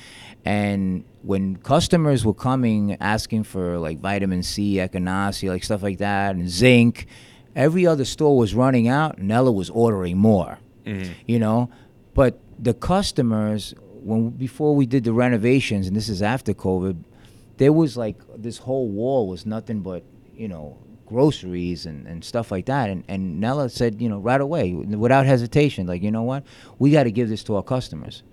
and 0.46 1.04
when 1.22 1.58
customers 1.58 2.26
were 2.26 2.34
coming 2.34 2.98
asking 3.00 3.44
for 3.44 3.78
like 3.78 4.00
vitamin 4.00 4.42
C, 4.44 4.76
echinacea, 4.76 5.50
like 5.50 5.64
stuff 5.64 5.84
like 5.84 6.00
that, 6.00 6.36
and 6.36 6.50
zinc, 6.50 7.06
every 7.56 7.86
other 7.86 8.06
store 8.06 8.38
was 8.38 8.56
running 8.56 8.88
out. 8.88 9.20
Nella 9.20 9.52
was 9.52 9.70
ordering 9.70 10.18
more 10.18 10.60
Mhm. 10.86 11.10
you 11.28 11.38
know 11.40 11.70
but 12.14 12.40
the 12.58 12.74
customers 12.74 13.76
when 14.02 14.30
before 14.30 14.74
we 14.76 14.86
did 14.86 15.04
the 15.04 15.12
renovations 15.14 15.88
and 15.88 15.96
this 15.96 16.08
is 16.10 16.22
after 16.22 16.54
covid 16.54 16.96
there 17.58 17.74
was 17.74 17.98
like 17.98 18.16
this 18.38 18.58
whole 18.60 18.88
wall 18.88 19.28
was 19.28 19.46
nothing 19.46 19.82
but 19.82 20.04
you 20.36 20.48
know 20.48 20.78
groceries 21.10 21.86
and, 21.86 22.08
and 22.08 22.24
stuff 22.24 22.52
like 22.52 22.66
that. 22.68 22.90
And, 22.90 23.04
and 23.10 23.40
nella 23.42 23.70
said 23.70 24.02
you 24.02 24.08
know 24.08 24.20
right 24.20 24.40
away 24.40 24.74
without 24.74 25.26
hesitation 25.26 25.86
like 25.88 26.02
you 26.02 26.12
know 26.12 26.24
what? 26.24 26.44
We 26.80 26.92
got 26.92 27.04
to 27.04 27.12
give 27.12 27.28
this 27.30 27.44
to 27.46 27.56
our 27.58 27.64
customers. 27.64 28.24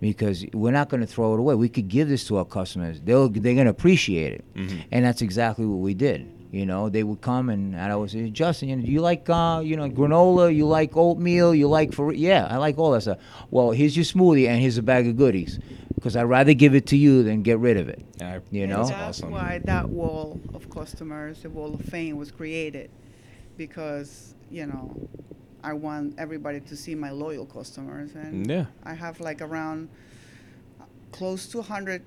Because 0.00 0.46
we're 0.54 0.70
not 0.70 0.88
going 0.88 1.02
to 1.02 1.06
throw 1.06 1.34
it 1.34 1.38
away. 1.40 1.54
We 1.56 1.68
could 1.68 1.88
give 1.88 2.08
this 2.08 2.26
to 2.28 2.38
our 2.38 2.46
customers. 2.46 3.02
They'll 3.04 3.28
they're 3.28 3.52
going 3.54 3.66
to 3.66 3.70
appreciate 3.70 4.32
it. 4.32 4.44
Mhm. 4.54 4.84
and 4.90 5.04
that's 5.04 5.20
exactly 5.20 5.66
what 5.66 5.80
we 5.80 5.92
did. 5.92 6.26
You 6.52 6.66
know, 6.66 6.88
they 6.88 7.04
would 7.04 7.20
come 7.20 7.48
and, 7.48 7.76
and 7.76 7.92
I 7.92 7.94
would 7.94 8.10
say, 8.10 8.28
Justin, 8.30 8.68
you 8.70 8.76
know, 8.76 8.82
do 8.84 8.90
you 8.90 9.00
like 9.00 9.28
uh, 9.30 9.60
you 9.64 9.76
know 9.76 9.88
granola? 9.88 10.52
You 10.54 10.66
like 10.66 10.96
oatmeal? 10.96 11.54
You 11.54 11.68
like 11.68 11.92
for 11.94 12.12
yeah, 12.12 12.46
I 12.50 12.56
like 12.56 12.76
all 12.76 12.90
that 12.92 13.02
stuff. 13.02 13.18
Well, 13.52 13.70
here's 13.70 13.96
your 13.96 14.04
smoothie 14.04 14.48
and 14.48 14.60
here's 14.60 14.76
a 14.76 14.82
bag 14.82 15.06
of 15.06 15.16
goodies, 15.16 15.60
because 15.94 16.16
I'd 16.16 16.24
rather 16.24 16.52
give 16.52 16.74
it 16.74 16.86
to 16.88 16.96
you 16.96 17.22
than 17.22 17.42
get 17.42 17.58
rid 17.60 17.76
of 17.76 17.88
it. 17.88 18.04
Yeah, 18.18 18.40
You 18.50 18.66
know? 18.66 18.84
that's 18.84 19.20
awesome. 19.20 19.30
why 19.30 19.60
that 19.64 19.88
wall 19.88 20.40
of 20.52 20.68
customers, 20.70 21.42
the 21.42 21.50
wall 21.50 21.72
of 21.74 21.82
fame, 21.82 22.16
was 22.16 22.32
created, 22.32 22.90
because 23.56 24.34
you 24.50 24.66
know, 24.66 24.96
I 25.62 25.72
want 25.74 26.14
everybody 26.18 26.58
to 26.60 26.76
see 26.76 26.96
my 26.96 27.10
loyal 27.10 27.46
customers, 27.46 28.14
and 28.16 28.48
Yeah. 28.50 28.66
I 28.82 28.94
have 28.94 29.20
like 29.20 29.40
around 29.40 29.88
uh, 30.80 30.84
close 31.12 31.46
to 31.52 31.58
100 31.58 32.02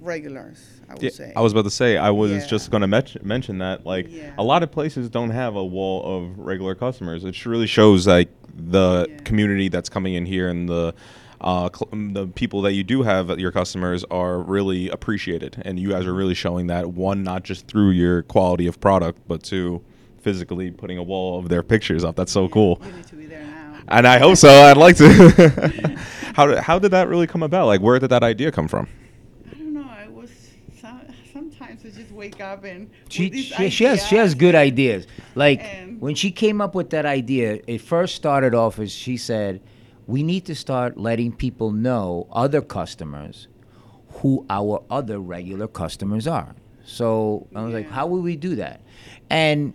regulars. 0.00 0.64
I 0.88 0.94
would 0.94 1.02
Yeah, 1.02 1.10
say. 1.10 1.32
I 1.34 1.40
was 1.40 1.52
about 1.52 1.64
to 1.64 1.70
say 1.70 1.96
I 1.96 2.10
was 2.10 2.30
Yeah. 2.32 2.46
just 2.46 2.70
going 2.70 2.80
to 2.82 2.86
mention 2.86 3.20
mention 3.24 3.58
that 3.58 3.84
like 3.86 4.06
Yeah. 4.10 4.32
a 4.38 4.42
lot 4.44 4.62
of 4.62 4.70
places 4.70 5.08
don't 5.10 5.30
have 5.30 5.56
a 5.56 5.64
wall 5.64 6.02
of 6.16 6.38
regular 6.38 6.74
customers. 6.74 7.24
It 7.24 7.44
really 7.46 7.66
shows 7.66 8.06
like 8.06 8.28
the 8.54 9.06
community 9.24 9.68
that's 9.68 9.88
coming 9.88 10.14
in 10.14 10.26
here 10.26 10.48
and 10.48 10.68
the 10.68 10.94
uh, 11.40 11.68
cl- 11.74 11.88
the 12.12 12.28
people 12.28 12.62
that 12.62 12.72
you 12.74 12.84
do 12.84 13.02
have, 13.02 13.36
your 13.40 13.50
customers, 13.50 14.04
are 14.12 14.38
really 14.38 14.88
appreciated, 14.90 15.60
and 15.64 15.76
you 15.76 15.88
guys 15.90 16.06
are 16.06 16.14
really 16.14 16.34
showing 16.34 16.68
that 16.68 16.90
one 16.92 17.24
not 17.24 17.42
just 17.42 17.66
through 17.66 17.90
your 17.90 18.22
quality 18.22 18.68
of 18.68 18.78
product, 18.80 19.18
but 19.26 19.42
to 19.42 19.82
physically 20.20 20.70
putting 20.70 20.98
a 20.98 21.02
wall 21.02 21.40
of 21.40 21.48
their 21.48 21.64
pictures 21.64 22.04
up. 22.04 22.14
That's 22.14 22.30
so 22.30 22.46
cool. 22.48 22.80
You 22.86 22.92
need 22.92 23.06
to 23.08 23.16
be 23.16 23.26
there 23.26 23.42
now. 23.42 23.74
And 23.88 24.06
I 24.06 24.20
hope 24.20 24.36
so. 24.36 24.48
I'd 24.48 24.76
like 24.76 24.96
to. 24.98 25.08
how 26.34 26.46
did, 26.46 26.58
how 26.58 26.78
did 26.78 26.92
that 26.92 27.08
really 27.08 27.26
come 27.26 27.42
about? 27.42 27.66
Like, 27.66 27.80
where 27.80 27.98
did 27.98 28.10
that 28.10 28.22
idea 28.22 28.52
come 28.52 28.68
from? 28.68 28.86
I 29.50 29.54
don't 29.56 29.74
know. 29.74 29.84
I 29.84 30.06
was 30.06 30.30
some, 30.80 31.00
sometimes 31.32 31.84
I 31.84 31.88
just 31.88 32.11
wake 32.22 32.40
up 32.40 32.62
and 32.64 32.88
She, 33.08 33.30
she, 33.32 33.68
she 33.70 33.84
has 33.84 34.06
she 34.06 34.16
has 34.16 34.34
good 34.34 34.54
ideas. 34.54 35.06
Like 35.34 35.60
And- 35.64 36.00
when 36.00 36.14
she 36.14 36.30
came 36.30 36.60
up 36.60 36.74
with 36.74 36.90
that 36.90 37.06
idea, 37.06 37.60
it 37.66 37.80
first 37.80 38.14
started 38.14 38.54
off 38.54 38.78
as 38.78 38.92
she 38.92 39.16
said, 39.16 39.60
"We 40.06 40.22
need 40.22 40.44
to 40.46 40.54
start 40.54 40.96
letting 40.96 41.32
people 41.32 41.70
know 41.72 42.28
other 42.44 42.62
customers 42.78 43.48
who 44.16 44.46
our 44.58 44.82
other 44.98 45.18
regular 45.18 45.68
customers 45.82 46.26
are." 46.26 46.54
So 46.84 47.46
I 47.54 47.62
was 47.64 47.74
like, 47.74 47.90
"How 47.90 48.06
will 48.06 48.22
we 48.22 48.36
do 48.36 48.56
that?" 48.56 48.80
And 49.30 49.74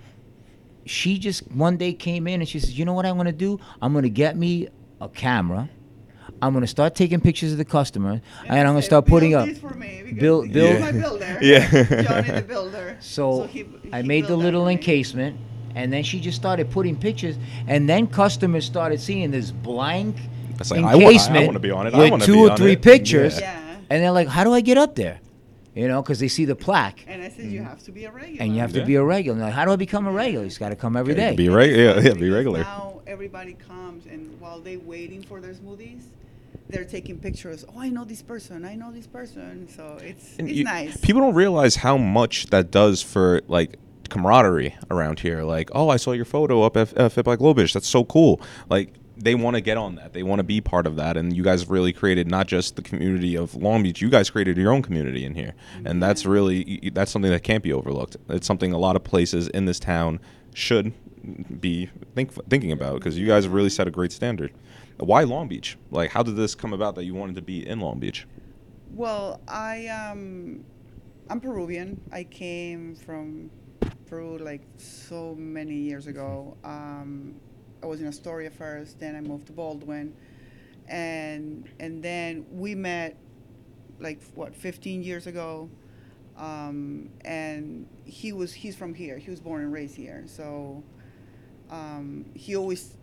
she 0.86 1.18
just 1.20 1.50
one 1.52 1.76
day 1.78 1.94
came 1.94 2.28
in 2.28 2.40
and 2.42 2.48
she 2.48 2.60
says, 2.60 2.78
"You 2.80 2.86
know 2.86 2.94
what 2.94 3.06
I'm 3.06 3.16
going 3.16 3.34
to 3.38 3.44
do? 3.50 3.60
I'm 3.82 3.92
going 3.92 4.04
to 4.04 4.18
get 4.26 4.38
me 4.38 4.68
a 5.02 5.10
camera." 5.10 5.70
I'm 6.42 6.54
gonna 6.54 6.68
start 6.68 6.94
taking 6.96 7.20
pictures 7.20 7.52
of 7.52 7.58
the 7.58 7.66
customer, 7.66 8.22
and, 8.46 8.52
I 8.52 8.60
I'm 8.60 8.66
gonna 8.68 8.82
said, 8.82 8.88
start 8.88 9.06
putting 9.08 9.34
up. 9.34 9.48
this 9.48 9.58
for 9.58 9.74
me 9.74 10.14
build- 10.20 10.46
he's 10.46 10.54
build- 10.54 10.80
my 10.80 10.92
builder. 10.92 11.38
Yeah. 11.42 11.70
Johnny 12.04 12.32
the 12.32 12.46
builder. 12.48 12.98
So, 13.02 13.44
he- 13.44 13.66
I 13.94 14.02
made 14.04 14.26
the 14.28 14.36
little 14.36 14.68
encasement, 14.68 15.38
and 15.76 15.92
then 15.92 16.04
she 16.04 16.20
just 16.20 16.38
started 16.38 16.70
putting 16.70 16.96
pictures, 16.96 17.36
and 17.68 17.88
then 17.90 18.08
customers 18.08 18.66
started 18.66 19.00
seeing 19.00 19.32
this 19.32 19.52
blank 19.52 20.16
It's 20.60 20.70
like, 20.72 20.80
I 20.82 20.84
wa- 20.84 20.90
I 20.92 20.94
encasement 20.96 21.46
wanna 21.48 21.60
be 21.60 21.72
on 21.72 21.88
it. 21.88 21.94
I 21.94 21.98
with 22.00 22.12
wanna 22.12 22.26
two 22.26 22.34
be 22.34 22.40
or 22.40 22.52
on 22.52 22.58
three 22.58 22.72
it. 22.74 22.82
pictures, 22.82 23.40
Yeah. 23.40 23.60
and 23.90 24.04
they're 24.04 24.12
like, 24.12 24.28
"How 24.28 24.44
do 24.44 24.54
I 24.54 24.62
get 24.62 24.78
up 24.78 24.96
there?" 24.96 25.20
You 25.76 25.88
know, 25.88 26.02
because 26.02 26.18
they 26.20 26.28
see 26.28 26.46
the 26.46 26.56
plaque, 26.56 27.06
And 27.08 27.22
I 27.22 27.30
said, 27.30 27.46
you 27.46 27.60
mm-hmm. 27.60 27.70
have 27.70 27.84
to 27.84 27.92
be 27.92 28.06
a 28.06 28.12
regular. 28.12 28.42
and 28.44 28.56
you 28.56 28.62
have 28.62 28.74
to 28.74 28.84
be 28.84 28.96
a 28.96 29.04
regular. 29.04 29.36
And 29.38 29.46
like, 29.46 29.54
How 29.54 29.64
do 29.66 29.72
I 29.72 29.76
become 29.76 30.08
a 30.08 30.12
regular? 30.12 30.44
You 30.46 30.50
just 30.50 30.60
got 30.60 30.70
to 30.70 30.76
come 30.76 30.98
every 30.98 31.14
Yeah, 31.16 31.30
day. 31.30 31.36
Be 31.36 31.50
regular. 31.50 31.84
Yeah, 31.84 32.00
yeah. 32.02 32.14
Be 32.16 32.32
regular. 32.32 32.62
Now 32.62 33.02
everybody 33.06 33.54
comes, 33.54 34.08
and 34.08 34.36
while 34.40 34.60
they're 34.60 34.80
waiting 34.80 35.22
for 35.22 35.40
their 35.40 35.54
smoothies, 35.54 36.02
they're 36.70 36.86
taking 36.86 37.18
pictures. 37.20 37.66
Oh, 37.68 37.80
I 37.80 37.90
know 37.90 38.04
this 38.04 38.22
person. 38.22 38.66
I 38.66 38.76
know 38.76 38.92
this 38.92 39.08
person. 39.08 39.68
So 39.70 39.98
it's 40.02 40.38
And 40.38 40.48
it's 40.50 40.58
you- 40.58 40.64
nice. 40.64 40.98
People 40.98 41.22
don't 41.22 41.36
realize 41.36 41.78
how 41.78 41.98
much 41.98 42.48
that 42.48 42.72
does 42.72 43.02
for 43.02 43.42
like 43.48 43.78
camaraderie 44.10 44.76
around 44.90 45.20
here. 45.20 45.44
Like, 45.44 45.70
oh, 45.74 45.90
I 45.90 45.98
saw 45.98 46.12
your 46.12 46.26
photo 46.26 46.64
up 46.64 46.78
at 46.78 47.12
Fit 47.12 47.26
by 47.26 47.36
Globish. 47.36 47.74
That's 47.74 47.88
so 47.88 48.04
cool. 48.04 48.42
Like, 48.70 48.94
they 49.20 49.36
want 49.36 49.56
to 49.56 49.62
get 49.62 49.78
on 49.78 49.96
that. 49.96 50.14
They 50.14 50.24
want 50.24 50.40
to 50.40 50.44
be 50.44 50.62
part 50.62 50.86
of 50.86 50.96
that. 50.98 51.18
And 51.18 51.36
you 51.36 51.44
guys 51.44 51.68
really 51.68 51.92
created 51.92 52.30
not 52.30 52.48
just 52.48 52.76
the 52.76 52.82
community 52.82 53.36
of 53.36 53.56
Long 53.56 53.84
Beach. 53.84 54.02
You 54.02 54.10
guys 54.10 54.30
created 54.30 54.58
your 54.58 54.72
own 54.72 54.84
community 54.84 55.26
in 55.26 55.34
here, 55.34 55.56
and 55.78 55.86
mm-hmm. 55.86 56.00
that's 56.00 56.26
really 56.26 56.92
that's 56.94 57.12
something 57.12 57.32
that 57.32 57.44
can't 57.44 57.64
be 57.64 57.74
overlooked. 57.74 58.18
It's 58.30 58.46
something 58.46 58.74
a 58.74 58.78
lot 58.78 58.96
of 58.96 59.04
places 59.04 59.48
in 59.48 59.66
this 59.66 59.80
town 59.80 60.20
should 60.54 60.94
be 61.60 61.90
think, 62.16 62.32
thinking 62.48 62.72
about 62.72 63.00
because 63.00 63.18
you 63.18 63.28
guys 63.28 63.44
have 63.44 63.54
really 63.54 63.70
set 63.70 63.88
a 63.88 63.92
great 63.92 64.12
standard. 64.12 64.54
Why 64.98 65.24
Long 65.24 65.48
Beach? 65.48 65.78
Like, 65.92 66.12
how 66.12 66.24
did 66.24 66.36
this 66.36 66.56
come 66.56 66.74
about 66.74 66.96
that 66.96 67.06
you 67.06 67.14
wanted 67.14 67.36
to 67.36 67.42
be 67.42 67.68
in 67.68 67.80
Long 67.80 68.00
Beach? 68.00 68.26
Well, 68.94 69.42
I 69.48 69.88
um, 69.88 70.66
I'm 71.30 71.40
Peruvian. 71.40 72.02
I 72.12 72.24
came 72.24 72.96
from 72.96 73.52
Peru 74.08 74.38
like 74.40 74.62
so 74.78 75.36
many 75.36 75.76
years 75.76 76.08
ago. 76.08 76.58
Um, 76.64 77.36
I 77.84 77.86
was 77.86 78.02
in 78.02 78.08
Astoria 78.08 78.50
first, 78.50 79.00
then 79.00 79.16
I 79.16 79.22
moved 79.22 79.48
to 79.48 79.54
Baldwin, 79.54 80.16
and 80.88 81.70
and 81.80 82.02
then 82.02 82.46
we 82.52 82.74
met 82.74 83.18
like 84.00 84.20
what 84.34 84.56
15 84.56 85.04
years 85.04 85.28
ago. 85.28 85.70
Um, 86.38 87.10
and 87.22 87.88
he 88.06 88.34
was 88.34 88.54
he's 88.54 88.76
from 88.76 88.96
here. 88.96 89.18
He 89.18 89.30
was 89.30 89.40
born 89.40 89.62
and 89.62 89.72
raised 89.72 89.96
here. 89.96 90.24
So 90.28 90.84
um, 91.70 92.26
he 92.34 92.56
always 92.56 92.97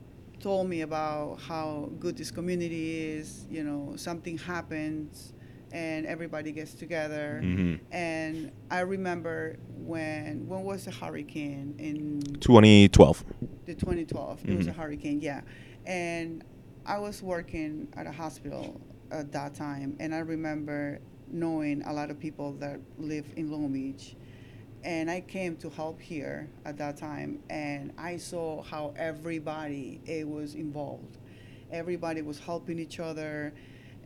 told 0.44 0.68
me 0.68 0.82
about 0.82 1.40
how 1.40 1.88
good 1.98 2.18
this 2.18 2.30
community 2.30 3.00
is. 3.16 3.46
You 3.50 3.64
know, 3.64 3.96
something 3.96 4.36
happens 4.36 5.32
and 5.72 6.04
everybody 6.04 6.52
gets 6.52 6.74
together. 6.74 7.40
Mhm. 7.42 7.80
And 7.90 8.52
I 8.70 8.80
remember 8.80 9.56
when 9.92 10.46
when 10.46 10.62
was 10.62 10.84
the 10.84 10.90
hurricane 10.90 11.74
in 11.78 12.20
2012. 12.40 13.24
the 13.64 13.74
2012? 13.74 14.44
It 14.46 14.54
was 14.58 14.66
a 14.66 14.72
Mhm. 14.72 14.76
hurricane, 14.76 15.20
yeah. 15.22 15.40
And 15.86 16.44
I 16.84 16.98
was 16.98 17.22
working 17.22 17.88
at 17.96 18.06
a 18.06 18.12
hospital 18.12 18.78
at 19.10 19.32
that 19.32 19.54
time, 19.54 19.96
and 19.98 20.14
I 20.14 20.18
remember 20.18 20.98
knowing 21.32 21.82
a 21.84 21.92
lot 21.94 22.10
of 22.10 22.20
people 22.20 22.52
that 22.64 22.78
live 22.98 23.26
in 23.36 23.50
Long 23.50 23.72
Beach. 23.72 24.14
And 24.84 25.10
I 25.10 25.22
came 25.22 25.56
to 25.56 25.70
help 25.70 25.98
here 25.98 26.46
at 26.66 26.76
that 26.76 26.98
time, 26.98 27.38
and 27.48 27.90
I 27.96 28.18
saw 28.18 28.62
how 28.62 28.92
everybody 28.98 29.98
it 30.04 30.28
was 30.28 30.54
involved. 30.54 31.16
Everybody 31.72 32.20
was 32.20 32.38
helping 32.38 32.78
each 32.78 33.00
other, 33.00 33.54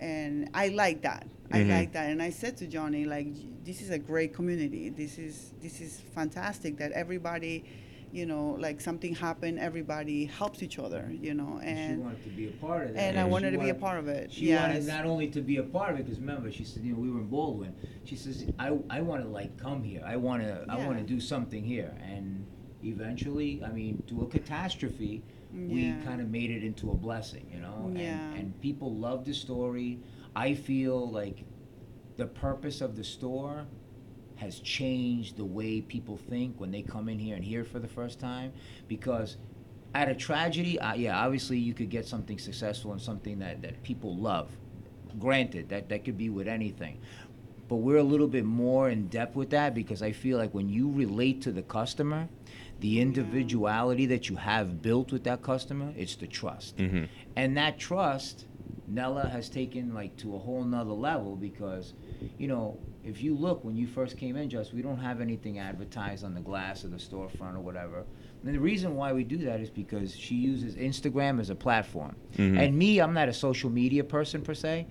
and 0.00 0.48
I 0.54 0.68
like 0.68 1.02
that. 1.02 1.26
I 1.50 1.60
Mhm. 1.62 1.70
like 1.70 1.92
that, 1.94 2.10
and 2.10 2.22
I 2.22 2.30
said 2.30 2.56
to 2.58 2.68
Johnny, 2.68 3.04
like, 3.06 3.26
this 3.64 3.82
is 3.82 3.90
a 3.90 3.98
great 3.98 4.32
community. 4.32 4.88
This 4.88 5.18
is 5.18 5.52
this 5.60 5.80
is 5.80 6.00
fantastic 6.14 6.76
that 6.76 6.92
everybody, 6.92 7.64
you 8.12 8.26
know, 8.26 8.56
like 8.58 8.80
something 8.80 9.14
happened, 9.14 9.58
everybody 9.58 10.24
helps 10.24 10.62
each 10.62 10.78
other, 10.78 11.10
you 11.12 11.34
know, 11.34 11.58
she 11.62 11.68
and 11.68 12.02
wanted 12.02 12.24
to 12.24 12.30
be 12.30 12.48
a 12.48 12.52
part 12.52 12.86
of 12.86 12.94
that. 12.94 13.00
and 13.00 13.20
I 13.20 13.24
wanted 13.24 13.52
to 13.52 13.58
be 13.58 13.68
a 13.68 13.74
part 13.74 13.98
of 13.98 14.08
it. 14.08 14.32
She 14.32 14.46
yes. 14.46 14.66
wanted 14.66 14.86
not 14.86 15.04
only 15.04 15.28
to 15.28 15.40
be 15.40 15.58
a 15.58 15.62
part 15.62 15.94
of 15.94 16.00
it, 16.00 16.04
because 16.04 16.18
remember, 16.18 16.50
she 16.50 16.64
said, 16.64 16.82
you 16.84 16.92
know, 16.92 16.98
we 16.98 17.10
were 17.10 17.20
in 17.20 17.28
Baldwin. 17.28 17.74
She 18.04 18.16
says, 18.16 18.46
I, 18.58 18.78
I 18.88 19.00
want 19.00 19.22
to 19.22 19.28
like 19.28 19.56
come 19.58 19.82
here. 19.82 20.02
I 20.06 20.16
want 20.16 20.42
to, 20.42 20.64
I 20.68 20.76
want 20.86 20.98
to 20.98 21.04
do 21.04 21.20
something 21.20 21.62
here. 21.62 21.94
And 22.02 22.46
eventually, 22.82 23.62
I 23.64 23.70
mean, 23.70 24.02
to 24.08 24.22
a 24.22 24.26
catastrophe, 24.26 25.22
we 25.52 25.94
kind 26.04 26.20
of 26.20 26.28
made 26.28 26.50
it 26.50 26.62
into 26.62 26.90
a 26.90 26.94
blessing, 26.94 27.48
you 27.52 27.60
know. 27.60 27.90
Yeah. 27.94 28.18
And, 28.18 28.38
and 28.38 28.60
people 28.60 28.94
love 28.94 29.24
the 29.24 29.34
story. 29.34 30.00
I 30.34 30.54
feel 30.54 31.10
like 31.10 31.44
the 32.16 32.26
purpose 32.26 32.80
of 32.80 32.96
the 32.96 33.04
store 33.04 33.66
has 34.38 34.60
changed 34.60 35.36
the 35.36 35.44
way 35.44 35.80
people 35.80 36.16
think 36.16 36.58
when 36.60 36.70
they 36.70 36.82
come 36.82 37.08
in 37.08 37.18
here 37.18 37.36
and 37.36 37.44
hear 37.44 37.60
it 37.62 37.66
for 37.68 37.78
the 37.80 37.88
first 37.88 38.18
time 38.20 38.52
because 38.86 39.36
at 39.94 40.08
a 40.08 40.14
tragedy 40.14 40.78
uh, 40.80 40.94
yeah 40.94 41.18
obviously 41.18 41.58
you 41.58 41.74
could 41.74 41.90
get 41.90 42.06
something 42.06 42.38
successful 42.38 42.92
and 42.92 43.00
something 43.00 43.38
that, 43.38 43.60
that 43.62 43.82
people 43.82 44.16
love. 44.16 44.48
Granted 45.18 45.68
that 45.70 45.88
that 45.88 46.04
could 46.04 46.16
be 46.18 46.28
with 46.30 46.46
anything. 46.48 47.00
But 47.68 47.76
we're 47.76 47.96
a 47.96 48.02
little 48.02 48.28
bit 48.28 48.44
more 48.44 48.88
in 48.88 49.08
depth 49.08 49.36
with 49.36 49.50
that 49.50 49.74
because 49.74 50.02
i 50.02 50.12
feel 50.12 50.38
like 50.38 50.54
when 50.54 50.68
you 50.68 50.90
relate 50.90 51.42
to 51.42 51.52
the 51.52 51.62
customer 51.62 52.28
the 52.80 53.00
individuality 53.00 54.06
that 54.06 54.28
you 54.30 54.36
have 54.36 54.80
built 54.80 55.10
with 55.12 55.24
that 55.24 55.42
customer 55.42 55.92
it's 55.96 56.16
the 56.16 56.26
trust. 56.26 56.78
Hmm 56.78 57.04
and 57.38 57.56
that 57.56 57.78
trust 57.78 58.46
nella 58.88 59.28
has 59.28 59.48
taken 59.48 59.94
like 59.94 60.16
to 60.16 60.34
a 60.34 60.38
whole 60.38 60.64
nother 60.64 60.90
level 60.90 61.36
because 61.36 61.94
you 62.36 62.48
know 62.48 62.76
if 63.08 63.22
you 63.22 63.34
look 63.34 63.64
when 63.64 63.74
you 63.76 63.86
first 63.86 64.16
came 64.16 64.36
in 64.36 64.48
just 64.50 64.72
we 64.74 64.82
don't 64.82 64.98
have 64.98 65.20
anything 65.20 65.58
advertised 65.58 66.24
on 66.24 66.34
the 66.34 66.40
glass 66.40 66.84
of 66.84 66.90
the 66.90 66.96
storefront 66.98 67.56
or 67.56 67.60
whatever. 67.60 68.04
And 68.44 68.54
the 68.54 68.60
reason 68.60 68.94
why 68.94 69.12
we 69.12 69.24
do 69.24 69.38
that 69.38 69.60
is 69.60 69.70
because 69.70 70.14
she 70.14 70.34
uses 70.34 70.76
instagram 70.76 71.40
as 71.40 71.50
a 71.50 71.54
platform. 71.54 72.14
Mhm. 72.36 72.58
and 72.58 72.76
me 72.76 73.00
i'm 73.00 73.14
not 73.14 73.28
a 73.28 73.32
social 73.32 73.70
media 73.70 74.04
person 74.04 74.42
per 74.42 74.54
se. 74.54 74.86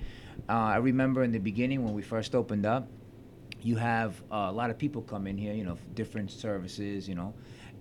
Uh, 0.49 0.53
i 0.75 0.77
remember 0.77 1.23
in 1.23 1.31
the 1.31 1.39
beginning 1.39 1.83
when 1.85 1.93
we 1.93 2.01
first 2.01 2.33
opened 2.35 2.65
up 2.65 2.87
you 3.61 3.75
have 3.75 4.21
uh, 4.31 4.47
a 4.49 4.51
lot 4.51 4.69
of 4.69 4.77
people 4.77 5.01
come 5.01 5.25
in 5.27 5.35
here, 5.37 5.53
you 5.53 5.63
know, 5.63 5.77
different 5.95 6.29
services, 6.31 7.09
you 7.09 7.15
know, 7.15 7.33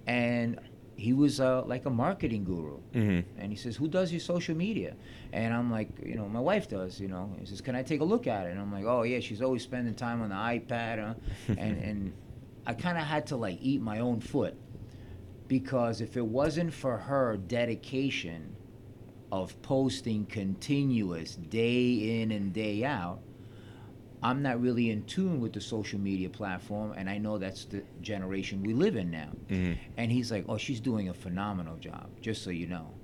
and 0.06 0.58
he 0.96 1.12
was 1.12 1.40
uh, 1.40 1.62
like 1.64 1.84
a 1.84 1.90
marketing 1.90 2.44
guru. 2.44 2.78
hmm 2.92 3.20
And 3.38 3.52
he 3.52 3.56
says, 3.56 3.76
"Who 3.76 3.88
does 3.88 4.10
your 4.12 4.20
social 4.20 4.56
media?" 4.56 4.96
And 5.32 5.52
I'm 5.54 5.70
like, 5.70 5.88
"You 6.04 6.14
know, 6.16 6.28
my 6.28 6.40
wife 6.40 6.68
does." 6.68 6.98
You 7.00 7.08
know, 7.08 7.34
he 7.38 7.46
says, 7.46 7.60
"Can 7.60 7.76
I 7.76 7.82
take 7.82 8.00
a 8.00 8.04
look 8.04 8.26
at 8.26 8.46
it?" 8.46 8.50
And 8.50 8.60
I'm 8.60 8.72
like, 8.72 8.84
"Oh 8.84 9.02
yeah, 9.02 9.20
she's 9.20 9.42
always 9.42 9.62
spending 9.62 9.94
time 9.94 10.22
on 10.22 10.30
the 10.30 10.34
iPad." 10.34 10.98
Huh? 11.04 11.14
and 11.58 11.78
and 11.78 12.12
I 12.66 12.74
kind 12.74 12.98
of 12.98 13.04
had 13.04 13.26
to 13.28 13.36
like 13.36 13.58
eat 13.60 13.80
my 13.80 14.00
own 14.00 14.20
foot 14.20 14.56
because 15.48 16.00
if 16.00 16.16
it 16.16 16.26
wasn't 16.26 16.72
for 16.72 16.98
her 16.98 17.36
dedication 17.36 18.56
of 19.30 19.60
posting 19.62 20.24
continuous 20.26 21.36
day 21.36 22.20
in 22.20 22.30
and 22.32 22.52
day 22.52 22.84
out, 22.84 23.20
I'm 24.22 24.42
not 24.42 24.60
really 24.60 24.90
in 24.90 25.04
tune 25.04 25.40
with 25.40 25.52
the 25.52 25.60
social 25.60 25.98
media 26.00 26.28
platform, 26.30 26.92
and 26.96 27.08
I 27.08 27.18
know 27.18 27.38
that's 27.38 27.64
the 27.66 27.82
generation 28.00 28.62
we 28.62 28.72
live 28.74 28.96
in 28.96 29.10
now. 29.10 29.30
hmm 29.48 29.72
And 29.96 30.10
he's 30.10 30.30
like, 30.30 30.44
"Oh, 30.48 30.56
she's 30.58 30.80
doing 30.80 31.08
a 31.08 31.14
phenomenal 31.14 31.76
job, 31.76 32.08
just 32.20 32.42
so 32.42 32.50
you 32.50 32.66
know." 32.66 32.94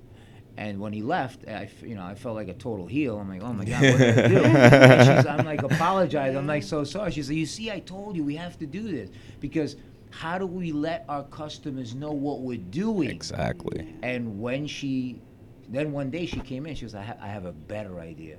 And 0.55 0.79
when 0.79 0.93
he 0.93 1.01
left, 1.01 1.47
I, 1.47 1.67
you 1.81 1.95
know, 1.95 2.03
I 2.03 2.13
felt 2.13 2.35
like 2.35 2.47
a 2.47 2.53
total 2.53 2.85
heel. 2.85 3.17
I'm 3.19 3.27
like, 3.29 3.41
"Oh 3.43 3.53
my 3.53 3.65
god, 3.65 3.81
what 3.81 3.97
did 3.97 4.19
I 4.19 4.27
do?" 4.27 4.43
and 4.45 5.17
she's, 5.17 5.25
I'm 5.25 5.45
like, 5.45 5.63
apologize. 5.63 6.35
I'm 6.35 6.45
like, 6.47 6.63
so 6.63 6.83
sorry. 6.83 7.11
She's 7.11 7.29
like, 7.29 7.37
"You 7.37 7.45
see, 7.47 7.71
I 7.71 7.79
told 7.79 8.15
you 8.15 8.23
we 8.23 8.35
have 8.35 8.57
to 8.59 8.65
do 8.67 8.83
this 8.91 9.09
because 9.39 9.75
how 10.11 10.37
do 10.37 10.45
we 10.45 10.71
let 10.71 11.05
our 11.09 11.23
customers 11.23 11.95
know 11.95 12.11
what 12.11 12.41
we're 12.41 12.57
doing?" 12.57 13.09
Exactly. 13.09 13.95
And 14.03 14.39
when 14.39 14.67
she, 14.67 15.21
then 15.69 15.91
one 15.91 16.11
day 16.11 16.25
she 16.27 16.39
came 16.39 16.65
in, 16.67 16.75
she 16.75 16.85
was 16.85 16.93
like, 16.93 17.03
I, 17.03 17.07
ha- 17.07 17.17
I 17.21 17.27
have 17.29 17.45
a 17.45 17.51
better 17.53 17.99
idea. 17.99 18.37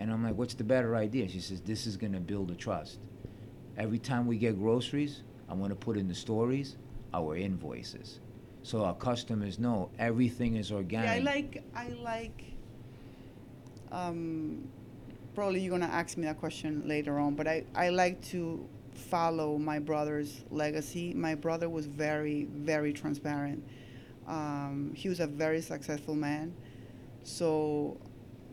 And 0.00 0.10
I'm 0.10 0.24
like, 0.24 0.34
what's 0.34 0.54
the 0.54 0.64
better 0.64 0.96
idea? 0.96 1.28
She 1.28 1.40
says, 1.40 1.60
this 1.60 1.86
is 1.86 1.98
going 1.98 2.14
to 2.14 2.20
build 2.20 2.50
a 2.50 2.54
trust. 2.54 3.00
Every 3.76 3.98
time 3.98 4.26
we 4.26 4.38
get 4.38 4.58
groceries, 4.58 5.24
I'm 5.46 5.58
going 5.58 5.68
to 5.68 5.76
put 5.76 5.98
in 5.98 6.08
the 6.08 6.14
stories 6.14 6.76
our 7.12 7.36
invoices. 7.36 8.20
So 8.62 8.82
our 8.84 8.94
customers 8.94 9.58
know 9.58 9.90
everything 9.98 10.56
is 10.56 10.72
organic. 10.72 11.06
Yeah, 11.06 11.14
I 11.14 11.18
like 11.18 11.64
I 11.74 11.88
like. 12.02 12.44
Um, 13.92 14.68
probably 15.34 15.60
you're 15.60 15.70
gonna 15.70 15.92
ask 15.92 16.16
me 16.18 16.24
that 16.26 16.38
question 16.38 16.86
later 16.86 17.18
on, 17.18 17.34
but 17.34 17.48
I 17.48 17.64
I 17.74 17.88
like 17.88 18.22
to 18.26 18.64
follow 18.92 19.56
my 19.56 19.78
brother's 19.78 20.44
legacy. 20.50 21.14
My 21.14 21.34
brother 21.34 21.70
was 21.70 21.86
very 21.86 22.44
very 22.44 22.92
transparent. 22.92 23.64
Um, 24.28 24.92
he 24.94 25.08
was 25.08 25.20
a 25.20 25.26
very 25.26 25.62
successful 25.62 26.14
man, 26.14 26.52
so 27.24 27.96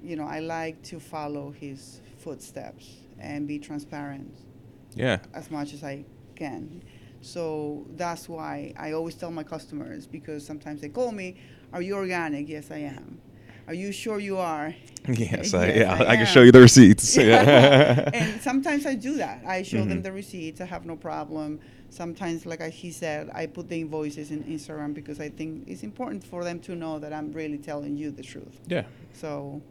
you 0.04 0.16
know 0.16 0.26
I 0.26 0.40
like 0.40 0.82
to 0.84 1.00
follow 1.00 1.52
his 1.52 2.02
footsteps 2.18 2.86
and 3.20 3.48
be 3.48 3.58
transparent 3.60 4.34
Yeah. 4.96 5.20
as 5.34 5.50
much 5.52 5.74
as 5.74 5.84
I 5.84 6.06
can. 6.36 6.84
So 7.22 7.86
that's 7.96 8.30
why 8.30 8.74
I 8.78 8.92
always 8.92 9.16
tell 9.16 9.32
my 9.32 9.44
customers 9.44 10.06
because 10.08 10.46
sometimes 10.46 10.82
they 10.82 10.90
call 10.90 11.12
me, 11.12 11.36
"Are 11.74 11.82
you 11.82 11.96
organic?" 11.96 12.48
Yes, 12.48 12.70
I 12.72 12.78
am. 12.98 13.20
Are 13.68 13.74
you 13.74 13.92
sure 13.92 14.20
you 14.20 14.38
are? 14.38 14.74
Yes, 15.08 15.54
I, 15.54 15.68
Yes, 15.68 15.78
yeah, 15.78 15.94
I 16.04 16.12
I, 16.14 16.16
can 16.18 16.26
show 16.26 16.42
you 16.42 16.52
the 16.52 16.62
receipts. 16.62 17.16
Yeah. 17.32 18.10
and 18.14 18.42
sometimes 18.42 18.86
I 18.86 18.96
do 18.96 19.14
that. 19.18 19.42
I 19.46 19.64
show 19.64 19.84
them 19.86 20.00
Mhm. 20.00 20.04
the 20.04 20.12
receipts. 20.12 20.60
I 20.62 20.66
have 20.66 20.86
no 20.86 20.96
problem. 20.98 21.60
Sometimes, 21.90 22.46
like 22.46 22.62
I, 22.62 22.70
he 22.70 22.92
said, 22.92 23.30
I 23.34 23.46
put 23.48 23.70
the 23.70 23.80
invoices 23.80 24.32
in 24.32 24.44
Instagram 24.44 24.94
because 24.94 25.20
I 25.28 25.30
think 25.30 25.50
it's 25.72 25.84
important 25.84 26.24
for 26.26 26.44
them 26.44 26.60
to 26.68 26.76
know 26.76 27.00
that 27.00 27.12
I'm 27.14 27.32
really 27.32 27.58
telling 27.58 27.96
you 28.02 28.12
the 28.12 28.24
truth. 28.24 28.60
yeah. 28.68 28.84
So 29.14 29.62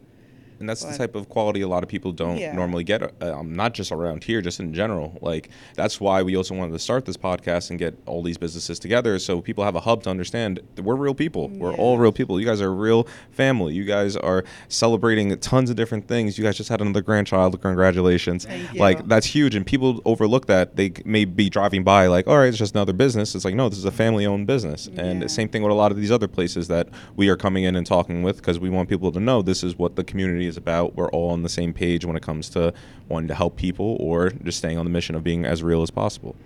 And 0.61 0.69
that's 0.69 0.83
the 0.85 0.97
type 0.97 1.15
of 1.15 1.29
quality 1.29 1.61
a 1.61 1.69
lot 1.69 1.83
of 1.83 1.89
people 1.89 2.13
don't 2.13 2.39
Yeah. 2.39 2.55
normally 2.55 2.85
get, 2.85 3.03
uh, 3.03 3.39
um, 3.39 3.55
not 3.55 3.75
just 3.75 3.93
around 3.93 4.25
here, 4.25 4.41
just 4.41 4.59
in 4.61 4.73
general. 4.73 5.19
Like, 5.21 5.51
that's 5.75 6.01
why 6.01 6.23
we 6.23 6.37
also 6.37 6.55
wanted 6.55 6.73
to 6.73 6.79
start 6.79 7.05
this 7.05 7.17
podcast 7.17 7.71
and 7.71 7.79
get 7.79 7.95
all 8.07 8.23
these 8.23 8.39
businesses 8.39 8.79
together 8.79 9.19
so 9.19 9.41
people 9.41 9.65
have 9.65 9.77
a 9.77 9.81
hub 9.81 10.03
to 10.05 10.11
understand 10.11 10.61
that 10.77 10.83
we're 10.83 10.95
real 10.97 11.15
people. 11.15 11.49
We're 11.49 11.75
all 11.75 11.99
real 11.99 12.13
people. 12.13 12.39
You 12.41 12.47
guys 12.47 12.61
are 12.61 12.69
a 12.69 12.71
real 12.71 13.07
family. 13.31 13.75
You 13.75 13.85
guys 13.85 14.17
are 14.17 14.45
celebrating 14.69 15.37
tons 15.39 15.71
of 15.71 15.77
different 15.77 16.09
things. 16.09 16.39
You 16.39 16.45
guys 16.45 16.57
just 16.57 16.69
had 16.69 16.81
another 16.81 17.01
grandchild. 17.03 17.61
Congratulations. 17.61 18.47
Like, 18.77 19.07
that's 19.09 19.27
huge. 19.27 19.55
And 19.55 19.67
people 19.67 20.01
overlook 20.05 20.47
that. 20.47 20.77
They 20.77 20.93
may 21.05 21.25
be 21.25 21.49
driving 21.51 21.85
by, 21.85 22.07
like, 22.07 22.27
all 22.27 22.39
right, 22.39 22.49
it's 22.49 22.59
just 22.59 22.75
another 22.75 22.93
business. 22.93 23.35
It's 23.35 23.45
like, 23.45 23.55
no, 23.55 23.69
this 23.69 23.79
is 23.79 23.85
a 23.85 23.91
family 23.91 24.27
owned 24.27 24.47
business. 24.47 24.89
And 24.97 25.23
Yeah. 25.23 25.27
same 25.29 25.49
thing 25.49 25.63
with 25.63 25.73
a 25.73 25.75
lot 25.75 25.91
of 25.93 25.97
these 25.99 26.11
other 26.13 26.29
places 26.29 26.69
that 26.69 26.89
we 27.17 27.29
are 27.29 27.37
coming 27.37 27.65
in 27.65 27.77
and 27.77 27.87
talking 27.87 28.23
with 28.23 28.37
because 28.39 28.59
we 28.59 28.71
want 28.71 28.89
people 28.89 29.13
to 29.13 29.21
know 29.21 29.43
this 29.43 29.63
is 29.63 29.79
what 29.79 29.97
the 29.97 30.05
community 30.05 30.46
is 30.47 30.57
about. 30.57 30.97
We're 30.97 31.11
all 31.11 31.31
on 31.31 31.43
the 31.43 31.49
same 31.49 31.73
page 31.73 32.05
when 32.05 32.17
it 32.17 32.23
comes 32.23 32.49
to 32.51 32.73
wanting 33.09 33.29
to 33.29 33.35
help 33.35 33.57
people 33.57 33.97
or 34.01 34.31
just 34.31 34.59
staying 34.59 34.79
on 34.79 34.85
the 34.85 34.91
mission 34.91 35.15
of 35.15 35.23
being 35.23 35.45
as 35.45 35.63
real 35.63 35.83
as 35.83 35.91
possible. 35.91 36.37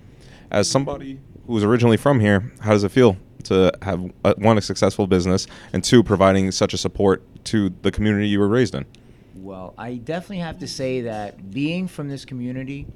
As 0.51 0.69
somebody 0.69 1.21
who 1.47 1.53
was 1.53 1.65
originally 1.65 1.97
from 1.97 2.21
here, 2.21 2.53
how 2.61 2.73
does 2.73 2.85
it 2.85 2.91
feel 2.91 3.17
to 3.45 3.73
have 3.83 4.13
uh, 4.25 4.35
one 4.39 4.59
a 4.59 4.61
successful 4.61 5.07
business 5.07 5.47
and 5.73 5.83
two 5.83 6.03
providing 6.03 6.51
such 6.51 6.75
a 6.75 6.79
support 6.79 7.23
to 7.45 7.71
the 7.83 7.91
community 7.91 8.29
you 8.29 8.39
were 8.39 8.49
raised 8.49 8.75
in? 8.75 8.85
Well, 9.35 9.75
I 9.79 9.95
definitely 9.95 10.39
have 10.39 10.59
to 10.59 10.69
say 10.69 11.03
that 11.03 11.51
being 11.51 11.89
from 11.89 12.09
this 12.09 12.25
community 12.25 12.87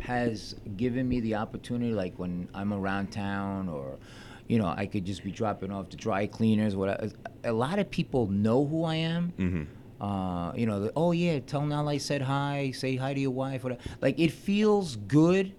has 0.00 0.54
given 0.76 1.08
me 1.08 1.20
the 1.20 1.34
opportunity, 1.34 1.92
like 1.92 2.18
when 2.18 2.48
I'm 2.54 2.72
around 2.72 3.12
town 3.12 3.68
or, 3.68 3.98
you 4.46 4.58
know, 4.58 4.72
I 4.74 4.86
could 4.86 5.04
just 5.04 5.22
be 5.22 5.30
dropping 5.30 5.70
off 5.70 5.90
to 5.90 5.96
dry 5.96 6.26
cleaners. 6.26 6.74
What 6.74 7.12
a 7.44 7.52
lot 7.52 7.78
of 7.78 7.90
people 7.90 8.28
know 8.28 8.64
who 8.64 8.84
I 8.84 8.94
am. 8.94 9.32
Mm-hmm. 9.38 9.64
Uh, 10.00 10.52
you 10.54 10.66
know, 10.66 10.80
the, 10.80 10.92
oh 10.94 11.12
yeah, 11.12 11.40
tell 11.40 11.66
Nella 11.66 11.92
I 11.92 11.98
said 11.98 12.22
hi. 12.22 12.70
Say 12.70 12.96
hi 12.96 13.14
to 13.14 13.20
your 13.20 13.32
wife. 13.32 13.64
Whatever. 13.64 13.80
Like 14.00 14.18
it 14.18 14.32
feels 14.32 14.96
good 14.96 15.54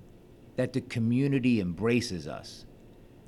that 0.55 0.73
the 0.73 0.81
community 0.81 1.59
embraces 1.59 2.27
us. 2.27 2.65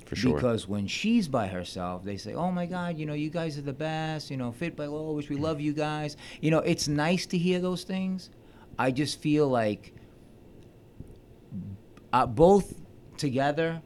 For 0.06 0.16
sure. 0.16 0.34
Because 0.34 0.68
when 0.68 0.86
she's 0.86 1.28
by 1.28 1.46
herself, 1.48 2.04
they 2.04 2.16
say, 2.18 2.34
"Oh 2.34 2.50
my 2.50 2.66
God, 2.66 2.98
you 2.98 3.06
know, 3.06 3.14
you 3.14 3.30
guys 3.30 3.56
are 3.58 3.62
the 3.62 3.72
best. 3.72 4.30
You 4.30 4.36
know, 4.36 4.52
fit 4.52 4.76
by 4.76 4.86
Lois, 4.86 5.28
we 5.28 5.36
love 5.36 5.60
you 5.60 5.72
guys." 5.72 6.16
You 6.40 6.50
know, 6.50 6.58
it's 6.58 6.88
nice 6.88 7.26
to 7.26 7.38
hear 7.38 7.60
those 7.60 7.84
things. 7.84 8.30
I 8.78 8.90
just 8.90 9.20
feel 9.20 9.48
like 9.48 9.94
uh, 12.12 12.26
both 12.26 12.74
together. 13.16 13.82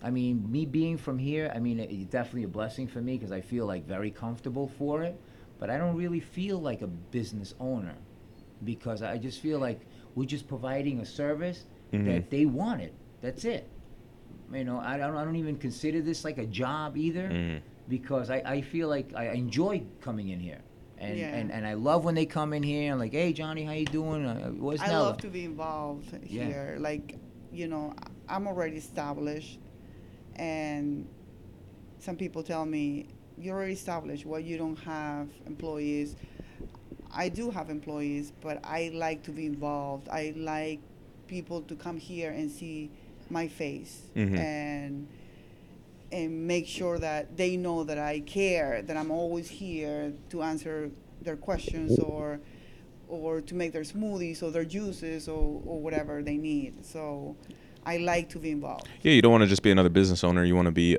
I 0.00 0.10
mean, 0.10 0.48
me 0.50 0.64
being 0.64 0.96
from 0.96 1.18
here, 1.18 1.50
I 1.52 1.58
mean, 1.58 1.80
it's 1.80 2.04
definitely 2.04 2.44
a 2.44 2.48
blessing 2.48 2.86
for 2.86 3.00
me 3.00 3.18
because 3.18 3.32
I 3.32 3.40
feel 3.40 3.66
like 3.66 3.84
very 3.84 4.12
comfortable 4.12 4.68
for 4.78 5.02
it. 5.02 5.20
But 5.58 5.70
I 5.70 5.78
don't 5.78 5.96
really 5.96 6.20
feel 6.20 6.58
like 6.58 6.82
a 6.82 6.86
business 6.86 7.54
owner 7.58 7.94
because 8.64 9.02
I 9.02 9.18
just 9.18 9.40
feel 9.40 9.58
like 9.58 9.80
we're 10.14 10.24
just 10.26 10.46
providing 10.48 11.00
a 11.00 11.04
service 11.04 11.64
Mhm. 11.92 12.04
that 12.06 12.30
they 12.30 12.46
wanted. 12.46 12.92
That's 13.20 13.44
it. 13.44 13.68
You 14.52 14.64
know, 14.64 14.78
I 14.78 14.96
don't, 14.96 15.16
I 15.16 15.24
don't 15.24 15.36
even 15.36 15.56
consider 15.56 16.00
this 16.00 16.24
like 16.24 16.38
a 16.38 16.46
job 16.46 16.96
either 16.96 17.28
Mhm. 17.28 17.60
because 17.88 18.30
I, 18.30 18.36
I 18.44 18.60
feel 18.62 18.88
like 18.88 19.12
I 19.14 19.30
enjoy 19.32 19.82
coming 20.00 20.28
in 20.30 20.40
here. 20.40 20.60
And, 20.98 21.16
Yeah. 21.18 21.34
and, 21.36 21.52
and 21.52 21.66
I 21.66 21.74
love 21.74 22.04
when 22.04 22.14
they 22.16 22.26
come 22.26 22.52
in 22.52 22.62
here 22.62 22.90
and 22.92 22.98
like, 23.00 23.12
hey 23.12 23.32
Johnny, 23.32 23.62
how 23.64 23.72
you 23.72 23.84
doing? 23.86 24.24
Uh, 24.24 24.50
Where's 24.50 24.80
I 24.80 24.88
Nella?" 24.88 25.02
love 25.10 25.18
to 25.18 25.28
be 25.28 25.44
involved 25.44 26.12
Yeah. 26.26 26.46
here. 26.46 26.76
Like, 26.80 27.16
you 27.52 27.68
know, 27.68 27.94
I'm 28.28 28.46
already 28.48 28.76
established, 28.76 29.60
and 30.36 31.06
some 31.98 32.16
people 32.16 32.42
tell 32.42 32.66
me, 32.66 33.06
you're 33.40 33.56
already 33.56 33.72
established, 33.74 34.26
well, 34.26 34.40
you 34.40 34.58
don't 34.58 34.78
have 34.80 35.28
employees. 35.46 36.16
I 37.12 37.28
do 37.28 37.50
have 37.50 37.70
employees, 37.70 38.32
but 38.40 38.60
I 38.64 38.90
like 38.94 39.22
to 39.24 39.30
be 39.30 39.46
involved. 39.46 40.08
I 40.08 40.34
like 40.36 40.80
people 41.26 41.62
to 41.62 41.74
come 41.74 41.96
here 41.98 42.30
and 42.30 42.50
see 42.50 42.90
my 43.30 43.48
face 43.48 44.02
Mhm. 44.16 44.36
and 44.38 45.06
and 46.10 46.46
make 46.46 46.66
sure 46.66 46.98
that 46.98 47.36
they 47.36 47.54
know 47.58 47.84
that 47.84 47.98
I 47.98 48.20
care, 48.20 48.80
that 48.80 48.96
I'm 48.96 49.10
always 49.10 49.46
here 49.50 50.14
to 50.30 50.42
answer 50.42 50.90
their 51.22 51.36
questions 51.36 51.98
or 51.98 52.40
or 53.08 53.40
to 53.42 53.54
make 53.54 53.72
their 53.72 53.82
smoothies 53.84 54.42
or 54.42 54.50
their 54.50 54.64
juices 54.66 55.28
or, 55.28 55.62
or 55.66 55.80
whatever 55.80 56.22
they 56.22 56.36
need. 56.36 56.84
So 56.84 57.36
I 57.86 57.96
like 57.98 58.28
to 58.30 58.38
be 58.38 58.50
involved. 58.50 58.86
Yeah, 59.02 59.12
you 59.12 59.22
don't 59.22 59.32
want 59.32 59.42
to 59.44 59.48
just 59.48 59.62
be 59.62 59.70
another 59.70 59.88
business 59.88 60.22
owner. 60.24 60.44
You 60.44 60.54
want 60.54 60.66
to 60.66 60.72
be 60.72 60.98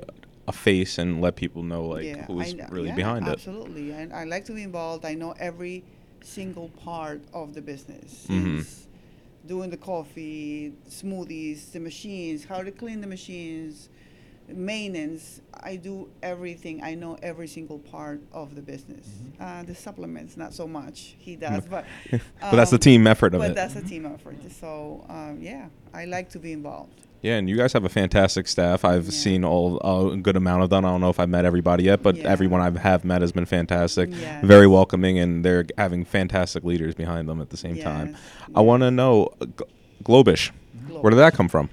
a 0.50 0.52
face 0.52 0.98
and 0.98 1.20
let 1.24 1.32
people 1.36 1.62
know 1.62 1.82
like 1.94 2.04
yeah, 2.04 2.26
who's 2.26 2.54
I 2.54 2.66
really 2.76 2.88
yeah, 2.88 3.02
behind 3.02 3.22
it. 3.26 3.32
Absolutely. 3.38 3.86
And 3.98 4.12
I 4.12 4.24
like 4.34 4.44
to 4.50 4.52
be 4.58 4.62
involved. 4.70 5.04
I 5.12 5.14
know 5.14 5.32
every 5.50 5.76
single 6.36 6.68
part 6.88 7.20
of 7.32 7.54
the 7.56 7.62
business. 7.72 8.26
Mhm. 8.28 8.66
Doing 9.46 9.70
the 9.70 9.82
coffee, 9.92 10.72
smoothies, 11.00 11.58
the 11.72 11.80
machines, 11.90 12.38
how 12.44 12.60
to 12.68 12.72
clean 12.82 13.00
the 13.00 13.06
machines, 13.16 13.88
maintenance. 14.54 15.40
I 15.62 15.76
do 15.76 16.08
everything. 16.22 16.82
I 16.82 16.94
know 16.94 17.18
every 17.22 17.46
single 17.48 17.78
part 17.78 18.20
of 18.32 18.54
the 18.54 18.62
business. 18.62 19.06
Mm-hmm. 19.06 19.42
Uh, 19.42 19.62
the 19.64 19.74
supplements, 19.74 20.36
not 20.36 20.52
so 20.54 20.66
much. 20.66 21.14
He 21.18 21.36
does, 21.36 21.64
but 21.66 21.84
but 22.10 22.20
that's 22.52 22.70
the 22.70 22.76
um, 22.76 22.80
team 22.80 23.06
effort 23.06 23.34
of 23.34 23.40
but 23.40 23.46
it. 23.50 23.54
But 23.54 23.56
that's 23.56 23.76
a 23.76 23.82
team 23.82 24.06
effort. 24.06 24.36
So 24.52 25.04
um, 25.08 25.38
yeah, 25.40 25.66
I 25.92 26.04
like 26.06 26.30
to 26.30 26.38
be 26.38 26.52
involved. 26.52 27.00
Yeah, 27.22 27.36
and 27.36 27.50
you 27.50 27.56
guys 27.58 27.74
have 27.74 27.84
a 27.84 27.90
fantastic 27.90 28.48
staff. 28.48 28.82
I've 28.82 29.04
Yeah. 29.04 29.10
seen 29.10 29.44
all 29.44 29.78
a 30.12 30.16
good 30.16 30.36
amount 30.36 30.62
of 30.62 30.70
them. 30.70 30.86
I 30.86 30.88
don't 30.88 31.02
know 31.02 31.10
if 31.10 31.20
I've 31.20 31.28
met 31.28 31.44
everybody 31.44 31.84
yet, 31.84 32.02
but 32.02 32.16
Yeah. 32.16 32.28
everyone 32.28 32.62
I 32.62 32.78
have 32.80 33.04
met 33.04 33.20
has 33.20 33.30
been 33.30 33.44
fantastic, 33.44 34.08
Yes. 34.10 34.42
very 34.42 34.66
welcoming, 34.66 35.18
and 35.18 35.44
they're 35.44 35.66
having 35.76 36.06
fantastic 36.06 36.64
leaders 36.64 36.94
behind 36.94 37.28
them 37.28 37.42
at 37.42 37.50
the 37.50 37.58
same 37.58 37.76
time. 37.76 38.10
Yes, 38.12 38.20
I 38.54 38.62
want 38.62 38.82
to 38.84 38.90
know, 38.90 39.28
uh, 39.40 39.44
G- 39.44 39.64
Globish, 40.02 40.50
where 40.88 41.10
did 41.10 41.16
that 41.18 41.34
come 41.34 41.48
from? 41.50 41.68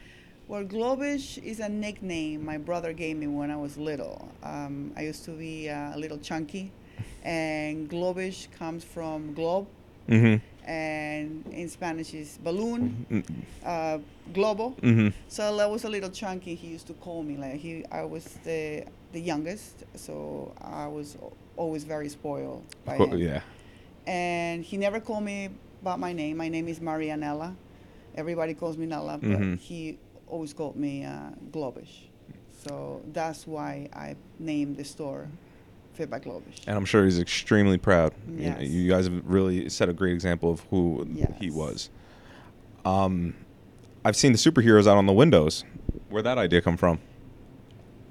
Well, 0.48 0.64
Globish 0.64 1.38
is 1.44 1.60
a 1.60 1.68
nickname 1.68 2.46
my 2.46 2.58
brother 2.58 2.94
gave 2.94 3.18
me 3.18 3.28
when 3.28 3.52
I 3.52 3.58
was 3.58 3.78
little. 3.78 4.30
Um, 4.44 4.94
I 4.96 5.02
used 5.02 5.26
to 5.26 5.32
be 5.32 5.70
uh, 5.70 5.96
a 5.96 5.98
little 5.98 6.18
chunky, 6.18 6.72
and 7.24 7.90
Globish 7.90 8.48
comes 8.58 8.84
from 8.84 9.34
globe, 9.34 9.68
Mm-hmm. 10.08 10.70
and 10.70 11.44
in 11.52 11.68
Spanish 11.68 12.14
is 12.14 12.38
balloon, 12.42 13.06
Mm-hmm. 13.12 13.34
uh, 13.66 13.98
globo. 14.34 14.70
Mm-hmm. 14.82 15.10
So 15.28 15.58
I 15.60 15.66
was 15.66 15.84
a 15.84 15.90
little 15.90 16.10
chunky. 16.10 16.56
He 16.56 16.68
used 16.68 16.88
to 16.88 16.94
call 16.94 17.24
me 17.24 17.36
like 17.36 17.56
he. 17.56 17.84
I 17.92 18.06
was 18.06 18.24
the 18.46 18.86
the 19.12 19.20
youngest, 19.20 19.84
so 19.96 20.54
I 20.62 20.88
was 20.88 21.18
always 21.58 21.84
very 21.84 22.08
spoiled 22.08 22.64
by 22.86 22.96
him. 22.96 23.18
Yeah. 23.18 23.42
and 24.08 24.64
he 24.64 24.78
never 24.78 25.02
called 25.02 25.24
me 25.26 25.50
by 25.84 25.98
my 25.98 26.14
name. 26.14 26.38
My 26.38 26.48
name 26.48 26.70
is 26.70 26.80
Marianella. 26.80 27.54
Everybody 28.16 28.54
calls 28.54 28.78
me 28.78 28.86
Nella, 28.86 29.18
but 29.18 29.30
Mhm. 29.30 29.60
he 29.60 29.98
always 30.28 30.54
called 30.54 30.76
me 30.76 31.04
uh, 31.06 31.30
Globish. 31.52 32.08
So 32.66 33.02
that's 33.14 33.46
why 33.48 33.90
I 33.94 34.16
named 34.40 34.78
the 34.78 34.84
store 34.84 35.28
Fit 35.94 36.10
by 36.10 36.20
Globish. 36.20 36.62
And 36.68 36.78
I'm 36.78 36.86
sure 36.86 37.06
he's 37.06 37.20
extremely 37.20 37.78
proud. 37.78 38.14
You, 38.28 38.36
Yes. 38.44 38.62
you 38.62 38.90
guys 38.90 39.06
have 39.08 39.22
really 39.26 39.70
set 39.70 39.90
a 39.90 39.94
great 39.94 40.14
example 40.14 40.52
of 40.52 40.60
who 40.70 41.08
he 41.40 41.50
was. 41.50 41.90
Um, 42.86 43.34
I've 44.06 44.16
seen 44.16 44.32
the 44.32 44.38
superheroes 44.38 44.88
out 44.88 44.98
on 44.98 45.06
the 45.06 45.14
windows. 45.14 45.64
Where'd 46.10 46.26
that 46.26 46.38
idea 46.38 46.62
come 46.62 46.78
from? 46.78 47.00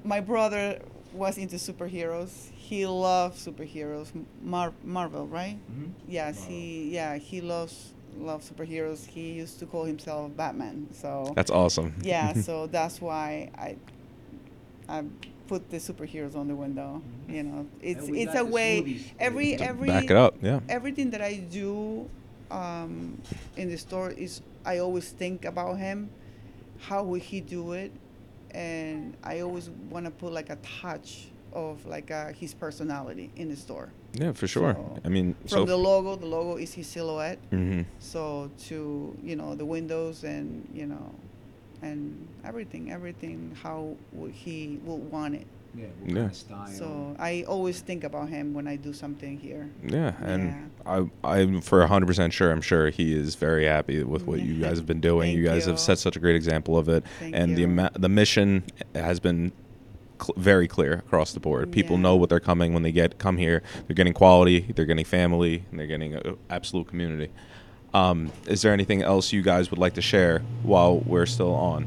My 0.04 0.20
brother 0.20 0.80
was 1.12 1.38
into 1.38 1.56
superheroes. 1.56 2.50
He 2.50 2.86
loves 2.86 3.46
superheroes. 3.46 4.08
Mar- 4.42 4.74
Marvel, 4.84 5.26
right? 5.26 5.56
Mhm. 5.72 5.90
Yes, 6.08 6.44
he 6.44 6.90
yeah 6.90 7.16
he 7.16 7.40
loves 7.40 7.94
loves 8.18 8.50
superheroes. 8.50 9.06
He 9.06 9.32
used 9.32 9.58
to 9.60 9.66
call 9.66 9.84
himself 9.84 10.36
Batman. 10.36 10.88
So 10.92 11.32
That's 11.36 11.50
awesome. 11.50 11.94
yeah, 12.02 12.32
so 12.48 12.66
that's 12.66 13.00
why 13.00 13.50
I 13.56 13.76
I 14.88 15.04
put 15.48 15.70
the 15.70 15.76
superheroes 15.78 16.36
on 16.36 16.48
the 16.48 16.54
window. 16.54 17.02
You 17.28 17.42
know, 17.44 17.66
it's 17.80 18.02
And 18.04 18.10
we 18.12 18.22
it's 18.22 18.32
got 18.34 18.42
a 18.42 18.44
way 18.46 18.82
smoothies. 18.82 19.02
every 19.18 19.54
every 19.54 19.88
Back 19.88 20.04
it 20.10 20.16
up. 20.16 20.34
Yeah. 20.42 20.60
everything 20.68 21.10
that 21.10 21.22
I 21.22 21.36
do 21.36 22.08
um, 22.50 23.20
in 23.56 23.68
the 23.68 23.76
store 23.76 24.10
is 24.10 24.40
I 24.64 24.78
always 24.78 25.08
think 25.10 25.44
about 25.44 25.78
him. 25.78 26.10
How 26.80 27.02
would 27.04 27.22
he 27.22 27.40
do 27.40 27.72
it? 27.72 27.92
And 28.52 29.16
I 29.22 29.40
always 29.40 29.70
want 29.90 30.04
to 30.06 30.10
put 30.10 30.32
like 30.32 30.50
a 30.50 30.56
touch 30.80 31.28
of 31.52 31.84
like 31.86 32.10
uh, 32.10 32.32
his 32.32 32.54
personality 32.54 33.30
in 33.36 33.48
the 33.48 33.56
store. 33.56 33.90
Yeah, 34.18 34.32
for 34.32 34.46
sure. 34.46 34.74
So, 34.74 34.98
I 35.04 35.08
mean, 35.08 35.34
From 35.42 35.48
so. 35.48 35.64
the 35.64 35.76
logo, 35.76 36.16
the 36.16 36.26
logo 36.26 36.56
is 36.56 36.72
his 36.74 36.86
silhouette. 36.86 37.38
hmm 37.50 37.82
So 37.98 38.50
to 38.68 39.16
you 39.22 39.36
know 39.36 39.54
the 39.54 39.64
windows 39.66 40.24
and 40.24 40.66
you 40.74 40.86
know, 40.86 41.14
and 41.82 42.26
everything, 42.44 42.90
everything 42.90 43.56
how 43.62 43.96
would 44.12 44.32
he 44.32 44.80
will 44.84 44.98
want 44.98 45.34
it. 45.34 45.46
Yeah. 45.76 45.84
what 46.00 46.14
kind 46.14 46.18
of 46.30 46.34
style? 46.34 46.66
So 46.68 47.16
I 47.18 47.44
always 47.46 47.80
think 47.80 48.02
about 48.04 48.30
him 48.30 48.54
when 48.54 48.66
I 48.66 48.76
do 48.76 48.94
something 48.94 49.36
here. 49.38 49.68
Yeah, 49.86 50.14
and 50.24 50.70
I, 50.86 51.04
I'm 51.22 51.60
for 51.60 51.86
100% 51.86 52.32
sure. 52.32 52.50
I'm 52.50 52.62
sure 52.62 52.88
he 52.88 53.14
is 53.14 53.34
very 53.34 53.66
happy 53.66 54.02
with 54.02 54.22
what 54.26 54.40
you 54.40 54.54
guys 54.64 54.78
have 54.78 54.86
been 54.86 55.00
doing. 55.02 55.28
Thank 55.28 55.36
you 55.36 55.44
guys 55.44 55.66
have 55.66 55.78
set 55.78 55.98
such 55.98 56.16
a 56.16 56.20
great 56.20 56.34
example 56.36 56.78
of 56.78 56.88
it, 56.88 57.04
Thank 57.20 57.34
and 57.36 57.54
the 57.56 57.60
you. 57.62 57.66
ama- 57.68 57.90
the 57.92 58.08
mission 58.08 58.64
has 58.94 59.20
been 59.20 59.52
cl- 60.20 60.34
very 60.36 60.66
clear 60.68 60.94
across 60.94 61.32
the 61.32 61.40
board. 61.40 61.70
People 61.72 61.96
Yeah. 61.96 62.02
know 62.02 62.16
what 62.16 62.28
they're 62.28 62.40
coming 62.40 62.72
when 62.74 62.82
they 62.82 62.92
get 62.92 63.18
come 63.18 63.36
here. 63.38 63.62
They're 63.86 63.94
getting 63.94 64.12
quality, 64.12 64.60
they're 64.74 64.84
getting 64.84 65.04
family, 65.04 65.64
and 65.70 65.78
they're 65.78 65.86
getting 65.86 66.14
a, 66.14 66.34
absolute 66.50 66.86
community. 66.88 67.30
Um, 67.94 68.30
is 68.46 68.62
there 68.62 68.72
anything 68.72 69.02
else 69.02 69.32
you 69.32 69.42
guys 69.42 69.70
would 69.70 69.78
like 69.78 69.94
to 69.94 70.02
share 70.02 70.40
while 70.62 70.98
we're 71.00 71.26
still 71.26 71.54
on? 71.54 71.86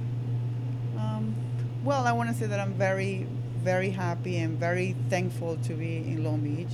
Um, 0.97 1.35
well, 1.83 2.05
I 2.07 2.11
want 2.13 2.29
to 2.29 2.35
say 2.35 2.47
that 2.47 2.59
I'm 2.59 2.73
very, 2.73 3.27
very 3.63 3.91
happy 3.91 4.37
and 4.37 4.57
very 4.59 4.95
thankful 5.09 5.57
to 5.57 5.73
be 5.73 5.97
in 5.97 6.23
Long 6.23 6.39
Beach. 6.41 6.73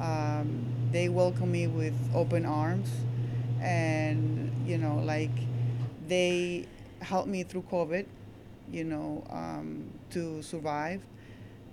Um, 0.00 0.66
they 0.92 1.08
welcome 1.08 1.50
me 1.52 1.66
with 1.66 1.94
open 2.14 2.44
arms, 2.46 2.88
and 3.60 4.50
you 4.66 4.78
know, 4.78 4.96
like 5.04 5.30
they 6.08 6.66
helped 7.00 7.28
me 7.28 7.42
through 7.42 7.62
COVID, 7.70 8.06
you 8.72 8.84
know, 8.84 9.24
um, 9.30 9.90
to 10.10 10.42
survive, 10.42 11.02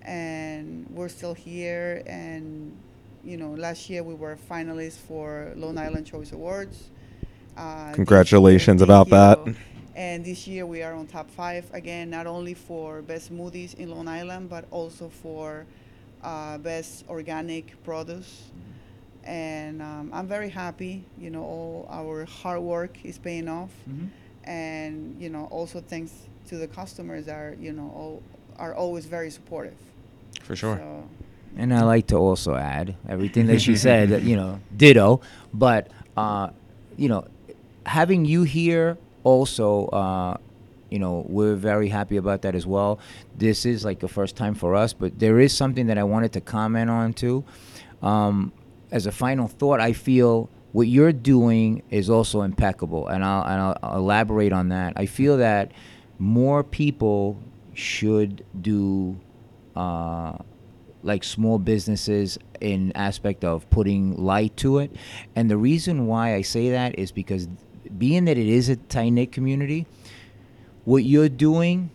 and 0.02 0.86
we're 0.90 1.10
still 1.10 1.34
here. 1.34 2.04
And 2.08 2.76
you 3.24 3.38
know, 3.38 3.52
last 3.52 3.90
year 3.90 4.04
we 4.04 4.14
were 4.14 4.38
finalists 4.50 4.98
for 4.98 5.52
Long 5.56 5.78
Island 5.78 6.06
Choice 6.06 6.32
Awards. 6.32 6.90
Uh, 7.56 7.92
Congratulations 7.94 8.80
year- 8.82 8.86
about 8.86 9.10
that. 9.10 9.56
And 9.96 10.24
this 10.24 10.46
year 10.46 10.64
we 10.68 10.84
are 10.84 10.94
on 10.94 11.08
top 11.08 11.28
five 11.32 11.66
again, 11.74 12.12
not 12.12 12.28
only 12.28 12.54
for 12.54 13.02
best 13.02 13.34
smoothies 13.34 13.74
in 13.74 13.90
Long 13.90 14.08
Island, 14.08 14.48
but 14.48 14.66
also 14.70 15.10
for 15.10 15.66
uh, 16.24 16.60
best 16.60 17.04
organic 17.10 17.84
produce. 17.84 18.44
And 19.24 19.82
um, 19.82 20.12
I'm 20.14 20.28
very 20.28 20.50
happy. 20.50 21.04
You 21.20 21.32
know, 21.32 21.42
all 21.44 21.88
our 21.90 22.26
hard 22.26 22.62
work 22.62 23.04
is 23.04 23.18
paying 23.18 23.50
off. 23.50 23.72
Mhm. 23.90 24.10
And 24.44 25.16
you 25.20 25.30
know, 25.30 25.46
also 25.46 25.82
thanks 25.82 26.12
to 26.48 26.58
the 26.58 26.68
customers 26.68 27.28
are 27.28 27.56
you 27.60 27.74
know 27.74 27.92
all, 27.96 28.24
are 28.58 28.74
always 28.74 29.06
very 29.06 29.30
supportive. 29.30 29.76
For 30.44 30.56
sure. 30.56 30.78
So, 30.78 31.10
And 31.58 31.74
I 31.74 31.84
like 31.84 32.08
to 32.08 32.16
also 32.16 32.56
add 32.56 32.96
everything 33.08 33.48
that 33.48 33.62
she 33.62 33.76
said, 33.88 34.10
that, 34.10 34.24
you 34.24 34.36
know, 34.36 34.60
ditto. 34.76 35.22
But, 35.54 35.90
uh, 36.16 36.50
you 36.96 37.10
know, 37.10 37.26
having 37.86 38.26
you 38.26 38.44
here 38.44 38.98
also, 39.24 39.88
uh, 39.88 40.38
you 40.90 41.00
know, 41.00 41.26
we're 41.28 41.56
very 41.56 41.90
happy 41.90 42.18
about 42.18 42.44
that 42.44 42.56
as 42.56 42.66
well. 42.66 43.00
This 43.38 43.66
is 43.66 43.84
like 43.84 44.00
the 44.00 44.08
first 44.08 44.36
time 44.36 44.56
for 44.56 44.76
us, 44.76 44.94
but 44.94 45.20
there 45.20 45.40
is 45.40 45.56
something 45.56 45.88
that 45.88 45.98
I 45.98 46.04
wanted 46.04 46.34
to 46.34 46.42
comment 46.42 46.90
on 46.90 47.14
too. 47.14 47.44
Um, 48.02 48.54
as 48.90 49.06
a 49.06 49.12
final 49.12 49.48
thought, 49.48 49.82
I 49.82 49.92
feel 49.92 50.50
what 50.72 50.88
you're 50.88 51.12
doing 51.12 51.84
is 51.90 52.10
also 52.10 52.42
impeccable, 52.42 53.08
and 53.08 53.24
I'll, 53.24 53.44
and 53.44 53.62
I'll, 53.62 53.78
I'll 53.84 53.98
elaborate 53.98 54.54
on 54.54 54.70
that. 54.70 54.94
I 54.96 55.08
feel 55.08 55.38
that 55.38 55.72
more 56.20 56.64
people 56.64 57.40
should 57.74 58.44
do 58.60 59.20
uh, 59.76 60.38
like 61.04 61.24
small 61.24 61.60
businesses 61.60 62.38
in 62.60 62.92
aspect 62.94 63.44
of 63.44 63.70
putting 63.70 64.18
light 64.18 64.56
to 64.58 64.80
it, 64.80 64.96
and 65.36 65.50
the 65.50 65.58
reason 65.58 66.08
why 66.08 66.34
I 66.34 66.42
say 66.42 66.72
that 66.72 66.98
is 66.98 67.12
because 67.12 67.48
being 67.98 68.26
that 68.26 68.38
it 68.38 68.48
is 68.48 68.70
a 68.70 68.76
tight 68.76 69.10
knit 69.10 69.32
community, 69.32 69.86
what 70.86 71.04
you're 71.04 71.30
doing 71.30 71.90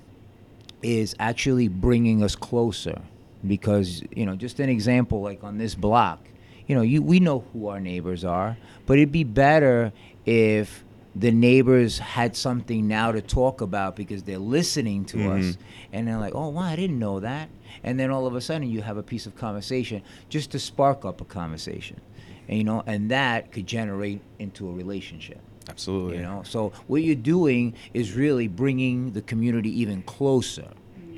is 0.83 1.15
actually 1.19 1.69
bringing 1.69 2.23
us 2.23 2.37
closer. 2.37 3.01
Because 3.45 4.05
you 4.15 4.25
know 4.25 4.37
just 4.37 4.61
an 4.61 4.69
example 4.69 5.21
like 5.21 5.43
on 5.43 5.59
this 5.59 5.75
block 5.75 6.21
you 6.67 6.75
know 6.75 6.83
you 6.83 7.03
we 7.03 7.21
know 7.21 7.45
who 7.53 7.69
our 7.69 7.81
neighbors 7.81 8.25
are 8.25 8.57
but 8.87 8.99
it'd 8.99 9.13
be 9.13 9.25
better 9.25 9.93
if 10.25 10.85
the 11.15 11.31
neighbors 11.31 11.99
had 11.99 12.37
something 12.37 12.89
now 12.89 13.13
to 13.13 13.21
talk 13.21 13.61
about 13.61 13.97
because 13.97 14.23
they're 14.23 14.39
listening 14.39 15.05
to 15.07 15.31
us. 15.31 15.45
Mm-hmm. 15.45 15.63
And 15.93 16.09
they're 16.09 16.19
like 16.19 16.35
oh 16.35 16.49
wow 16.49 16.63
i 16.63 16.77
didn't 16.77 16.99
know 16.99 17.21
that. 17.21 17.49
And 17.85 17.99
then 17.99 18.11
all 18.11 18.27
of 18.27 18.35
a 18.35 18.41
sudden 18.41 18.69
you 18.69 18.83
have 18.83 18.97
a 18.97 19.03
piece 19.03 19.27
of 19.27 19.37
conversation 19.37 20.03
just 20.29 20.51
to 20.53 20.59
spark 20.59 21.05
up 21.05 21.21
a 21.21 21.25
conversation 21.25 22.01
and 22.49 22.59
you 22.59 22.65
know 22.65 22.83
and 22.87 23.11
that 23.11 23.53
could 23.53 23.67
generate 23.67 24.21
into 24.39 24.69
a 24.69 24.73
relationship. 24.73 25.41
Absolutely. 25.69 26.17
you 26.17 26.23
know 26.23 26.43
so 26.45 26.73
what 26.89 27.03
you're 27.03 27.15
doing 27.15 27.75
is 27.95 28.15
really 28.15 28.49
bringing 28.49 29.13
the 29.13 29.23
community 29.23 29.71
even 29.81 30.03
closer 30.03 30.69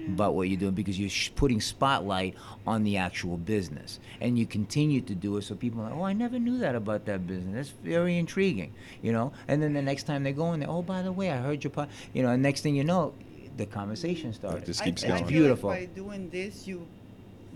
about 0.08 0.34
what 0.34 0.48
you're 0.48 0.58
doing 0.58 0.74
because 0.74 0.98
you're 0.98 1.08
sh- 1.08 1.30
putting 1.34 1.60
spotlight 1.60 2.34
on 2.66 2.84
the 2.84 2.96
actual 2.96 3.36
business 3.36 4.00
and 4.20 4.38
you 4.38 4.46
continue 4.46 5.00
to 5.00 5.14
do 5.14 5.36
it 5.36 5.42
so 5.42 5.54
people 5.54 5.80
are 5.80 5.84
like 5.90 5.94
oh 5.94 6.02
i 6.02 6.12
never 6.12 6.38
knew 6.38 6.58
that 6.58 6.74
about 6.74 7.04
that 7.06 7.26
business 7.26 7.54
that's 7.54 7.68
very 7.84 8.18
intriguing 8.18 8.72
you 9.02 9.12
know 9.12 9.32
and 9.48 9.62
then 9.62 9.72
the 9.72 9.82
next 9.82 10.04
time 10.04 10.22
they 10.22 10.32
go 10.32 10.52
in 10.52 10.60
there 10.60 10.70
oh 10.70 10.82
by 10.82 11.02
the 11.02 11.12
way 11.12 11.30
i 11.30 11.36
heard 11.36 11.62
your 11.64 11.70
pod 11.70 11.88
you 12.12 12.22
know 12.22 12.30
and 12.30 12.42
next 12.42 12.60
thing 12.60 12.74
you 12.74 12.84
know 12.84 13.12
the 13.56 13.66
conversation 13.66 14.32
starts 14.32 14.66
just 14.66 14.82
keeps 14.82 15.04
I 15.04 15.08
going. 15.08 15.26
feel 15.26 15.38
Beautiful. 15.38 15.70
Like 15.70 15.94
by 15.94 15.94
doing 15.94 16.28
this, 16.30 16.66
you 16.66 16.84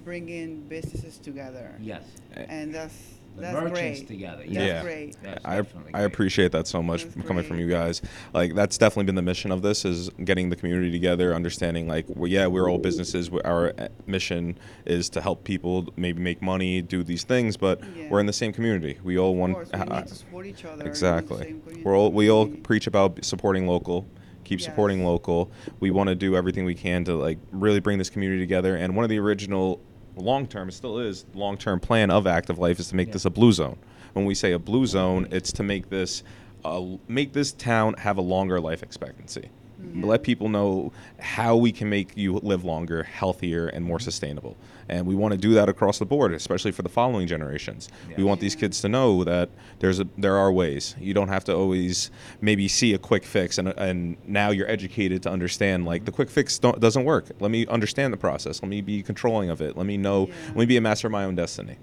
bring 0.04 0.28
in 0.28 0.62
businesses 0.68 1.18
together. 1.18 1.74
yes 1.80 2.04
and 2.36 2.72
that's 2.72 3.17
the 3.38 3.42
that's 3.42 3.54
merchants 3.70 4.00
great. 4.00 4.08
together 4.08 4.42
That's 4.44 4.52
yeah, 4.54 4.82
great. 4.82 5.16
That's 5.22 5.44
I, 5.44 5.56
definitely 5.56 5.94
I 5.94 6.02
appreciate 6.02 6.52
that 6.52 6.66
so 6.66 6.82
much 6.82 7.02
That's 7.02 7.14
from 7.14 7.22
coming 7.22 7.44
from 7.44 7.58
you 7.58 7.68
guys. 7.68 8.02
Like 8.34 8.54
that's 8.54 8.78
definitely 8.78 9.04
been 9.04 9.14
the 9.14 9.22
mission 9.22 9.50
of 9.52 9.62
this 9.62 9.84
is 9.84 10.10
getting 10.24 10.50
the 10.50 10.56
community 10.56 10.90
together, 10.90 11.34
understanding 11.34 11.88
like 11.88 12.06
well, 12.08 12.28
yeah, 12.28 12.46
we're 12.46 12.70
all 12.70 12.78
businesses. 12.78 13.30
our 13.44 13.72
uh, 13.78 13.88
mission 14.06 14.58
is 14.86 15.08
to 15.10 15.20
help 15.20 15.44
people 15.44 15.86
maybe 15.96 16.20
make 16.22 16.42
money, 16.42 16.82
do 16.82 17.02
these 17.02 17.24
things, 17.24 17.56
but 17.56 17.80
Yeah. 17.96 18.08
we're 18.10 18.20
in 18.20 18.26
the 18.26 18.32
same 18.32 18.52
community. 18.52 18.98
We 19.02 19.18
all 19.18 19.32
Of 19.32 19.36
want 19.38 19.54
course, 19.54 19.70
we 19.72 19.78
uh, 19.80 19.84
need 20.00 20.06
to 20.08 20.14
support 20.14 20.46
each 20.46 20.64
other. 20.64 20.84
exactly. 20.86 21.56
We're 21.84 21.96
all 21.96 22.12
we 22.12 22.30
all 22.30 22.46
preach 22.48 22.86
about 22.86 23.24
supporting 23.24 23.66
local. 23.66 24.06
Keep 24.44 24.62
supporting 24.62 25.00
Yes. 25.00 25.06
local. 25.06 25.50
We 25.78 25.90
want 25.90 26.08
to 26.08 26.14
do 26.14 26.34
everything 26.34 26.64
we 26.64 26.74
can 26.74 27.04
to 27.04 27.14
like 27.14 27.38
really 27.52 27.80
bring 27.80 27.98
this 27.98 28.08
community 28.08 28.40
together. 28.40 28.76
And 28.76 28.96
one 28.96 29.04
of 29.04 29.10
the 29.10 29.18
original 29.18 29.78
long 30.20 30.46
term, 30.46 30.68
it 30.68 30.72
still 30.72 30.98
is 30.98 31.24
long 31.34 31.56
term 31.56 31.80
plan 31.80 32.10
of 32.10 32.26
Active 32.26 32.58
Life 32.58 32.78
is 32.80 32.88
to 32.88 32.96
make 32.96 33.08
Yeah. 33.08 33.12
this 33.14 33.24
a 33.24 33.30
blue 33.30 33.52
zone. 33.52 33.78
When 34.14 34.24
we 34.24 34.34
say 34.34 34.52
a 34.52 34.58
blue 34.58 34.86
zone, 34.86 35.28
it's 35.30 35.52
to 35.52 35.62
make 35.62 35.90
this 35.90 36.22
uh, 36.64 36.82
make 37.06 37.32
this 37.32 37.52
town 37.52 37.94
have 37.98 38.18
a 38.18 38.20
longer 38.20 38.60
life 38.60 38.82
expectancy. 38.82 39.48
Mm-hmm. 39.80 40.04
Let 40.04 40.22
people 40.24 40.48
know 40.48 40.92
how 41.20 41.56
we 41.56 41.70
can 41.70 41.88
make 41.88 42.16
you 42.16 42.34
live 42.38 42.64
longer, 42.64 43.04
healthier, 43.04 43.68
and 43.68 43.84
more 43.84 43.98
mm-hmm. 43.98 44.04
sustainable. 44.04 44.56
And 44.88 45.06
we 45.06 45.14
want 45.14 45.32
to 45.32 45.38
do 45.38 45.54
that 45.54 45.68
across 45.68 45.98
the 45.98 46.06
board, 46.06 46.32
especially 46.32 46.72
for 46.72 46.82
the 46.82 46.88
following 46.88 47.28
generations. 47.28 47.88
We 48.16 48.24
want 48.24 48.40
these 48.40 48.56
kids 48.56 48.80
to 48.80 48.88
know 48.88 49.22
that 49.24 49.50
there's 49.78 50.00
a 50.00 50.08
there 50.16 50.36
are 50.36 50.50
ways. 50.50 50.96
You 50.98 51.14
don't 51.14 51.28
have 51.28 51.44
to 51.44 51.54
always 51.54 52.10
maybe 52.40 52.68
see 52.68 52.94
a 52.94 52.98
quick 52.98 53.24
fix, 53.24 53.58
and 53.58 53.68
and 53.68 54.16
now 54.26 54.50
you're 54.50 54.68
educated 54.68 55.22
to 55.24 55.30
understand 55.30 55.84
like 55.84 56.06
the 56.06 56.12
quick 56.12 56.30
fix 56.30 56.58
don't, 56.58 56.80
doesn't 56.80 57.04
work. 57.04 57.26
Let 57.38 57.50
me 57.50 57.66
understand 57.66 58.12
the 58.12 58.16
process. 58.16 58.62
Let 58.62 58.68
me 58.68 58.80
be 58.80 59.02
controlling 59.02 59.50
of 59.50 59.60
it. 59.60 59.76
Let 59.76 59.86
me 59.86 59.96
know. 59.96 60.26
Yeah. 60.26 60.34
Let 60.48 60.56
me 60.56 60.66
be 60.66 60.76
a 60.76 60.80
master 60.80 61.06
of 61.06 61.12
my 61.12 61.24
own 61.24 61.34
destiny. 61.34 61.76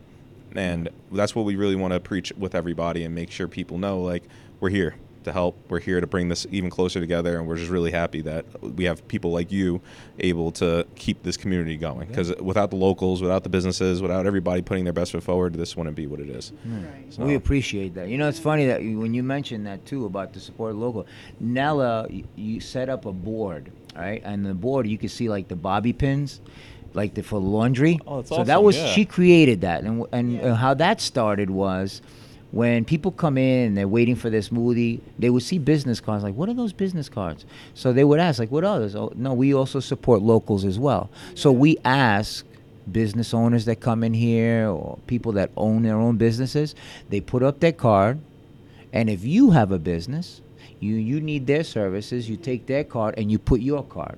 And 0.55 0.89
that's 1.11 1.35
what 1.35 1.43
we 1.43 1.57
really 1.57 1.75
want 1.75 1.93
to 1.93 1.99
preach 1.99 2.31
with 2.37 2.55
everybody 2.55 3.03
and 3.03 3.13
make 3.13 3.29
sure 3.29 3.47
people 3.47 3.77
know 3.77 4.01
like 4.01 4.23
we're 4.61 4.69
here 4.69 4.95
to 5.25 5.33
help. 5.33 5.57
We're 5.69 5.79
here 5.79 5.99
to 6.01 6.07
bring 6.07 6.29
this 6.29 6.47
even 6.51 6.69
closer 6.69 6.99
together, 6.99 7.37
and 7.37 7.47
we're 7.47 7.57
just 7.57 7.69
really 7.69 7.91
happy 7.91 8.21
that 8.21 8.45
we 8.61 8.85
have 8.85 9.05
people 9.07 9.31
like 9.31 9.51
you 9.51 9.81
able 10.19 10.51
to 10.53 10.87
keep 10.95 11.21
this 11.23 11.35
community 11.37 11.77
going. 11.77 12.07
Because 12.07 12.33
without 12.37 12.69
the 12.69 12.77
locals, 12.77 13.21
without 13.21 13.43
the 13.43 13.49
businesses, 13.49 14.01
without 14.01 14.25
everybody 14.25 14.61
putting 14.61 14.83
their 14.85 14.93
best 14.93 15.11
foot 15.11 15.23
forward, 15.23 15.53
this 15.53 15.75
wouldn't 15.75 15.95
be 15.95 16.07
what 16.07 16.19
it 16.19 16.29
is. 16.29 16.53
Right. 16.65 17.13
So- 17.13 17.25
We 17.25 17.35
appreciate 17.35 17.93
that. 17.95 18.07
You 18.07 18.17
know, 18.17 18.27
it's 18.29 18.39
funny 18.39 18.65
that 18.67 18.81
you, 18.83 18.99
when 18.99 19.13
you 19.13 19.23
mentioned 19.23 19.67
that 19.67 19.85
too 19.85 20.05
about 20.05 20.33
the 20.33 20.39
support 20.39 20.75
local. 20.75 21.05
Nella, 21.39 22.07
you, 22.09 22.23
you 22.35 22.59
set 22.59 22.89
up 22.89 23.05
a 23.05 23.11
board, 23.11 23.71
right? 23.95 24.21
And 24.23 24.45
the 24.45 24.53
board, 24.53 24.87
you 24.87 24.97
can 24.97 25.09
see 25.09 25.29
like 25.29 25.47
the 25.47 25.55
bobby 25.55 25.93
pins 25.93 26.41
like 26.93 27.13
the, 27.13 27.23
for 27.23 27.39
laundry. 27.39 27.99
Oh, 28.07 28.17
that's 28.17 28.29
so 28.29 28.43
that 28.45 28.63
was 28.63 28.77
yeah. 28.77 28.87
she 28.87 29.03
created 29.03 29.61
that, 29.61 29.83
and 29.83 30.05
and 30.13 30.33
Yeah. 30.33 30.41
uh, 30.53 30.55
how 30.55 30.73
that 30.75 31.01
started 31.01 31.49
was 31.49 32.01
when 32.55 32.85
people 32.85 33.11
come 33.11 33.37
in 33.37 33.67
and 33.67 33.77
they're 33.77 33.85
waiting 33.85 34.15
for 34.15 34.29
their 34.29 34.39
smoothie, 34.39 35.01
they 35.19 35.29
would 35.29 35.43
see 35.43 35.57
business 35.57 35.99
cards 35.99 36.23
like, 36.23 36.35
"What 36.35 36.47
are 36.47 36.53
those 36.53 36.71
business 36.71 37.09
cards?" 37.09 37.43
So 37.73 37.91
they 37.91 38.05
would 38.05 38.21
ask 38.21 38.39
like, 38.39 38.49
"What 38.49 38.63
those?" 38.63 38.95
Oh, 38.95 39.11
no, 39.13 39.33
we 39.33 39.53
also 39.53 39.81
support 39.81 40.21
locals 40.21 40.63
as 40.63 40.79
well. 40.79 41.09
So 41.33 41.51
we 41.51 41.77
ask 41.83 42.45
business 42.89 43.33
owners 43.33 43.65
that 43.65 43.81
come 43.81 44.05
in 44.05 44.13
here 44.13 44.69
or 44.69 44.97
people 45.05 45.33
that 45.33 45.51
own 45.57 45.83
their 45.83 45.97
own 45.97 46.15
businesses, 46.15 46.75
they 47.09 47.19
put 47.19 47.43
up 47.43 47.59
their 47.59 47.73
card, 47.73 48.19
and 48.93 49.09
if 49.09 49.25
you 49.25 49.51
have 49.51 49.73
a 49.73 49.79
business, 49.79 50.39
you 50.79 50.95
you 50.95 51.19
need 51.19 51.47
their 51.47 51.65
services, 51.65 52.29
you 52.29 52.37
take 52.37 52.67
their 52.67 52.85
card 52.85 53.15
and 53.17 53.29
you 53.29 53.37
put 53.37 53.59
your 53.59 53.83
card. 53.83 54.17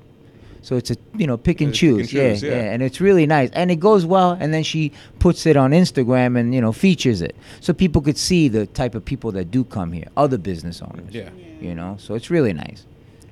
So 0.68 0.76
it's 0.76 0.92
a 0.92 0.98
you 1.22 1.28
know 1.30 1.38
pick 1.38 1.62
and 1.62 1.70
Uh, 1.70 1.72
pick 1.72 1.72
and 1.72 1.74
choose, 1.76 2.10
choose, 2.12 2.44
yeah, 2.44 2.50
yeah. 2.50 2.56
yeah, 2.64 2.72
and 2.74 2.84
it's 2.84 3.00
really 3.08 3.26
nice, 3.26 3.50
and 3.54 3.72
it 3.72 3.80
goes 3.90 4.04
well. 4.06 4.32
And 4.42 4.54
then 4.54 4.64
she 4.64 4.92
puts 5.20 5.46
it 5.46 5.56
on 5.56 5.72
Instagram 5.72 6.38
and 6.40 6.54
you 6.56 6.60
know 6.66 6.74
features 6.74 7.22
it, 7.22 7.36
so 7.62 7.72
people 7.74 8.02
could 8.02 8.18
see 8.18 8.50
the 8.50 8.66
type 8.82 8.94
of 8.94 9.04
people 9.06 9.32
that 9.38 9.46
do 9.50 9.64
come 9.64 9.94
here, 9.94 10.08
other 10.24 10.38
business 10.38 10.82
owners. 10.82 11.14
Yeah. 11.14 11.30
you 11.62 11.74
know, 11.74 11.96
so 12.00 12.16
it's 12.16 12.30
really 12.30 12.54
nice. 12.66 12.86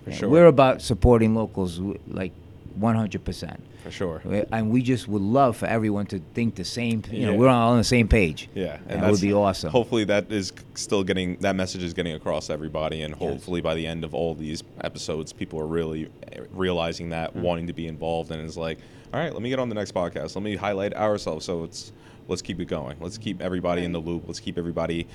For 0.06 0.12
Yeah, 0.12 0.18
sure. 0.18 0.30
We're 0.30 0.48
about 0.58 0.82
supporting 0.82 1.36
locals, 1.36 1.72
like 2.08 2.32
100 2.78 3.24
percent. 3.24 3.64
For 3.84 3.92
sure. 3.92 4.22
And 4.52 4.72
we 4.72 4.82
just 4.82 5.08
would 5.08 5.22
love 5.22 5.58
for 5.58 5.68
everyone 5.68 6.08
to 6.08 6.20
think 6.34 6.56
the 6.56 6.66
same. 6.66 7.04
You 7.12 7.28
know, 7.28 7.36
we're 7.36 7.48
all 7.50 7.72
on 7.74 7.78
the 7.78 7.84
same 7.84 8.08
page. 8.08 8.50
Yeah, 8.56 8.80
and 8.88 9.04
that 9.04 9.12
would 9.12 9.22
be 9.22 9.32
awesome. 9.34 9.70
Hopefully, 9.72 10.04
that 10.06 10.32
is 10.32 10.54
still 10.74 11.04
getting 11.04 11.36
that 11.38 11.56
message 11.56 11.84
is 11.84 11.94
getting 11.94 12.14
across 12.16 12.50
everybody, 12.50 13.04
and 13.04 13.12
Yes. 13.12 13.20
hopefully 13.20 13.62
by 13.62 13.76
the 13.76 13.86
end 13.86 14.04
of 14.04 14.14
all 14.16 14.34
these 14.34 14.64
episodes, 14.82 15.32
people 15.34 15.60
are 15.60 15.68
really 15.68 16.10
eh, 16.32 16.40
realizing 16.52 17.10
that, 17.10 17.32
Mm-hmm. 17.32 17.42
wanting 17.42 17.68
to 17.68 17.74
be 17.74 17.88
involved, 17.88 18.32
and 18.32 18.42
is 18.42 18.58
like, 18.58 18.80
all 19.14 19.20
right, 19.20 19.32
let 19.34 19.42
me 19.42 19.50
get 19.50 19.60
on 19.60 19.70
the 19.70 19.76
next 19.76 19.94
podcast. 19.94 20.36
Let 20.36 20.44
me 20.44 20.56
highlight 20.56 20.94
ourselves. 20.96 21.46
So 21.46 21.64
it's 21.64 21.92
let's 22.28 22.42
keep 22.42 22.60
it 22.60 22.66
going. 22.66 22.98
Let's 23.00 23.20
keep 23.20 23.40
everybody 23.42 23.84
in 23.84 23.92
the 23.92 24.00
loop. 24.02 24.24
Let's 24.26 24.40
keep 24.40 24.58
everybody 24.58 25.06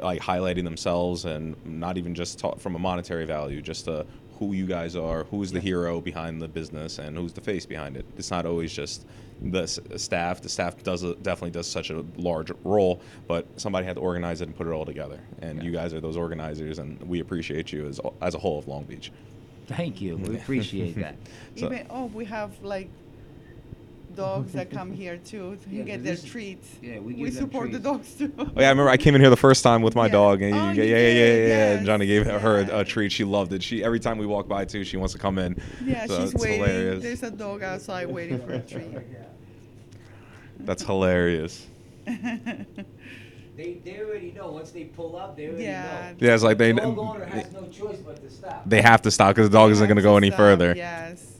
like 0.00 0.22
highlighting 0.22 0.62
themselves, 0.64 1.24
and 1.24 1.56
not 1.66 1.98
even 1.98 2.14
just 2.14 2.38
talk 2.38 2.60
from 2.60 2.76
a 2.76 2.78
monetary 2.78 3.26
value, 3.26 3.60
just 3.60 3.88
uh, 3.88 4.04
who 4.40 4.54
you 4.54 4.66
guys 4.66 4.96
are, 4.96 5.24
who's 5.24 5.52
the 5.52 5.60
hero 5.60 6.00
behind 6.00 6.40
the 6.40 6.48
business, 6.48 6.98
and 6.98 7.14
who's 7.16 7.32
the 7.34 7.42
face 7.42 7.66
behind 7.66 7.94
it. 7.96 8.06
It's 8.16 8.30
not 8.30 8.46
always 8.46 8.72
just 8.72 9.04
the 9.42 9.62
s- 9.64 9.78
uh, 9.78 9.98
staff. 9.98 10.40
The 10.40 10.48
staff 10.48 10.82
does 10.82 11.02
a, 11.04 11.14
definitely 11.16 11.50
does 11.50 11.66
such 11.66 11.90
a 11.90 12.02
large 12.16 12.50
role, 12.64 13.02
but 13.28 13.46
somebody 13.60 13.84
had 13.86 13.96
to 13.96 14.00
organize 14.02 14.40
it 14.40 14.48
and 14.48 14.56
put 14.56 14.66
it 14.66 14.70
all 14.70 14.86
together. 14.86 15.20
And 15.42 15.62
you 15.62 15.70
guys 15.70 15.92
are 15.92 16.00
those 16.00 16.16
organizers, 16.16 16.78
and 16.78 16.98
we 17.02 17.20
appreciate 17.20 17.70
you 17.70 17.86
as 17.86 18.00
as 18.22 18.34
a 18.34 18.38
whole 18.38 18.58
of 18.58 18.66
Long 18.66 18.84
Beach. 18.84 19.12
Thank 19.66 20.00
you. 20.00 20.16
We 20.16 20.36
appreciate 20.42 20.96
that. 20.96 21.16
So- 21.56 21.66
Even 21.66 21.86
oh, 21.90 22.06
we 22.06 22.24
have 22.24 22.60
like 22.62 22.88
dogs 24.14 24.52
that 24.52 24.70
come 24.70 24.92
here 25.02 25.16
too 25.16 25.56
to 25.62 25.70
Yeah, 25.70 25.82
get 25.84 25.96
'cause 25.96 26.04
their 26.04 26.14
this- 26.16 26.24
treats. 26.24 26.68
yeah, 26.82 26.98
we 26.98 27.14
give 27.14 27.32
them 27.32 27.42
support 27.42 27.72
the 27.72 27.78
treats. 27.78 27.84
dogs 27.84 28.14
too. 28.14 28.32
Oh 28.38 28.44
yeah, 28.56 28.66
I 28.66 28.70
remember 28.70 28.88
I 28.88 28.96
came 28.96 29.14
in 29.14 29.20
here 29.20 29.30
the 29.30 29.36
first 29.36 29.62
time 29.62 29.82
with 29.82 29.94
my 29.94 30.06
Yeah. 30.06 30.12
dog, 30.12 30.42
and 30.42 30.54
Oh, 30.54 30.70
you, 30.72 30.82
you 30.82 30.88
yeah, 30.90 30.96
yeah, 30.96 31.06
yeah, 31.08 31.12
did, 31.12 31.48
yeah, 31.48 31.54
yeah. 31.56 31.70
And 31.70 31.80
yes, 31.80 31.86
Johnny 31.86 32.06
gave 32.06 32.26
her 32.26 32.58
a, 32.58 32.66
yeah. 32.66 32.80
a 32.80 32.84
treat. 32.84 33.12
She 33.12 33.24
loved 33.24 33.52
it. 33.52 33.62
She 33.62 33.82
every 33.84 34.00
time 34.00 34.18
we 34.18 34.26
walk 34.26 34.48
by 34.48 34.64
too, 34.64 34.84
she 34.84 34.96
wants 34.96 35.12
to 35.14 35.18
come 35.18 35.38
in. 35.38 35.56
Yeah, 35.84 36.06
So 36.06 36.20
she's 36.20 36.34
it's 36.34 36.42
waiting. 36.42 36.60
hilarious. 36.64 37.02
There's 37.02 37.22
a 37.22 37.30
dog 37.30 37.62
outside 37.62 38.08
waiting 38.08 38.38
for 38.40 38.52
a 38.52 38.60
treat. 38.60 38.88
That's 40.60 40.82
hilarious. 40.82 41.66
They, 43.56 43.74
they 43.84 44.00
already 44.00 44.32
know 44.32 44.52
once 44.52 44.70
they 44.70 44.84
pull 44.84 45.16
up, 45.16 45.36
they 45.36 45.48
already 45.48 45.64
Yeah. 45.64 46.12
Yeah, 46.18 46.34
it's 46.34 46.42
like 46.42 46.56
they 46.58 46.72
The 46.72 46.80
dog 46.80 46.98
owner 46.98 47.24
has 47.26 47.52
no 47.52 47.66
choice 47.68 47.98
but 47.98 48.20
to 48.22 48.30
stop. 48.30 48.62
they 48.66 48.80
have 48.80 49.02
to 49.02 49.10
stop 49.10 49.34
because 49.34 49.50
the 49.50 49.56
dog 49.58 49.70
isn't 49.70 49.86
going 49.86 49.96
to 49.96 50.02
go 50.02 50.16
any 50.16 50.28
Stop, 50.30 50.38
further. 50.38 50.74
Yes. 50.76 51.38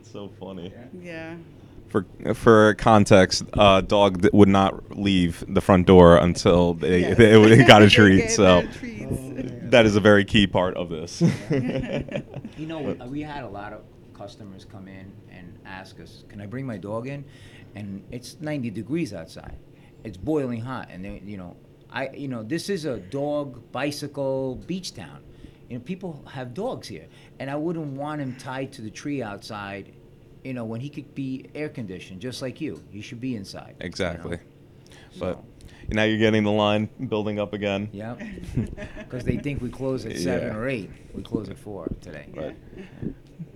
It's 0.00 0.05
so 0.16 0.30
funny. 0.40 0.72
Yeah. 1.00 1.36
For 1.88 2.06
for 2.34 2.74
context, 2.74 3.44
uh, 3.52 3.80
dog 3.82 4.22
th- 4.22 4.32
would 4.32 4.48
not 4.48 4.96
leave 4.98 5.44
the 5.46 5.60
front 5.60 5.86
door 5.86 6.16
until 6.16 6.74
they, 6.74 7.00
Yes. 7.00 7.16
they, 7.18 7.56
they 7.56 7.64
got 7.64 7.82
a 7.82 7.88
treat. 7.98 8.22
get 8.22 8.30
So 8.32 8.62
their 8.62 9.60
that 9.70 9.84
is 9.86 9.94
a 9.96 10.00
very 10.00 10.24
key 10.24 10.46
part 10.46 10.76
of 10.76 10.88
this. 10.88 11.22
You 12.56 12.66
know, 12.66 12.80
we, 12.80 12.92
we 13.08 13.20
had 13.22 13.44
a 13.44 13.48
lot 13.48 13.72
of 13.74 13.82
customers 14.14 14.64
come 14.64 14.88
in 14.88 15.12
and 15.30 15.58
ask 15.66 16.00
us, 16.00 16.24
"Can 16.28 16.40
I 16.40 16.46
bring 16.46 16.66
my 16.66 16.78
dog 16.78 17.06
in?" 17.06 17.24
And 17.74 18.02
it's 18.10 18.40
90 18.40 18.70
degrees 18.70 19.12
outside. 19.12 19.56
It's 20.04 20.16
boiling 20.16 20.62
hot, 20.62 20.88
and 20.90 21.04
they, 21.04 21.20
you 21.24 21.36
know, 21.36 21.56
I, 21.90 22.08
you 22.10 22.28
know, 22.28 22.42
this 22.42 22.70
is 22.70 22.86
a 22.86 22.96
dog 22.98 23.70
bicycle 23.72 24.56
beach 24.66 24.94
town. 24.94 25.20
You 25.68 25.76
know, 25.78 25.84
people 25.84 26.24
have 26.32 26.54
dogs 26.54 26.88
here, 26.88 27.06
and 27.38 27.50
I 27.50 27.56
wouldn't 27.56 27.92
want 27.98 28.20
him 28.22 28.36
tied 28.36 28.72
to 28.74 28.82
the 28.82 28.90
tree 28.90 29.22
outside. 29.22 29.92
You 30.46 30.54
know, 30.54 30.64
when 30.64 30.80
he 30.80 30.88
could 30.88 31.12
be 31.14 31.46
air 31.56 31.68
conditioned, 31.68 32.20
just 32.20 32.40
like 32.40 32.60
you. 32.60 32.80
He 32.92 33.00
should 33.00 33.20
be 33.20 33.34
inside. 33.34 33.74
you 33.78 33.80
know? 33.80 33.86
exactly. 33.86 34.38
But 35.18 35.34
So, 35.34 35.44
now 35.88 36.04
you're 36.04 36.18
getting 36.18 36.44
the 36.44 36.52
line 36.52 36.88
building 37.08 37.40
up 37.40 37.52
again. 37.52 37.88
yeah, 37.92 38.14
because 38.98 39.24
they 39.24 39.38
think 39.38 39.60
we 39.60 39.70
close 39.70 40.06
at 40.06 40.16
seven 40.18 40.48
Yeah. 40.48 40.56
or 40.56 40.68
eight. 40.68 40.90
We 41.14 41.22
close 41.24 41.48
at 41.48 41.58
four 41.58 41.88
today. 42.00 42.26
Right. 42.32 42.56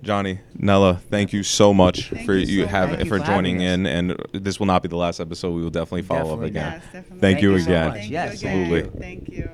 Johnny, 0.03 0.40
Nella, 0.59 1.00
thank 1.11 1.33
you 1.33 1.42
so 1.42 1.72
much 1.72 2.11
Thank 2.11 2.26
for 2.26 2.35
you 2.35 2.46
you 2.46 2.62
so 2.62 2.68
have 2.68 2.90
much. 2.90 2.98
You 3.00 3.05
for 3.05 3.18
for 3.18 3.24
having 3.24 3.35
joining 3.57 3.57
us. 3.66 3.74
in, 3.74 3.87
and 3.87 4.16
this 4.33 4.59
will 4.59 4.66
not 4.66 4.83
be 4.83 4.88
the 4.88 4.96
last 4.96 5.20
episode. 5.20 5.53
We 5.53 5.62
will 5.62 5.70
definitely 5.70 6.03
follow 6.03 6.37
Definitely 6.40 6.46
up 6.46 6.50
again. 6.50 6.72
Yes, 6.72 6.85
definitely. 6.92 7.20
Thank 7.20 7.42
you 7.42 7.50
Thank 7.50 7.59
you 7.59 7.64
so 7.64 7.70
again. 7.70 7.88
much. 7.90 8.09
Yes, 8.09 8.42
you 8.42 8.48
again. 8.48 8.62
absolutely. 8.72 9.00
Thank 9.00 9.29
you. 9.29 9.50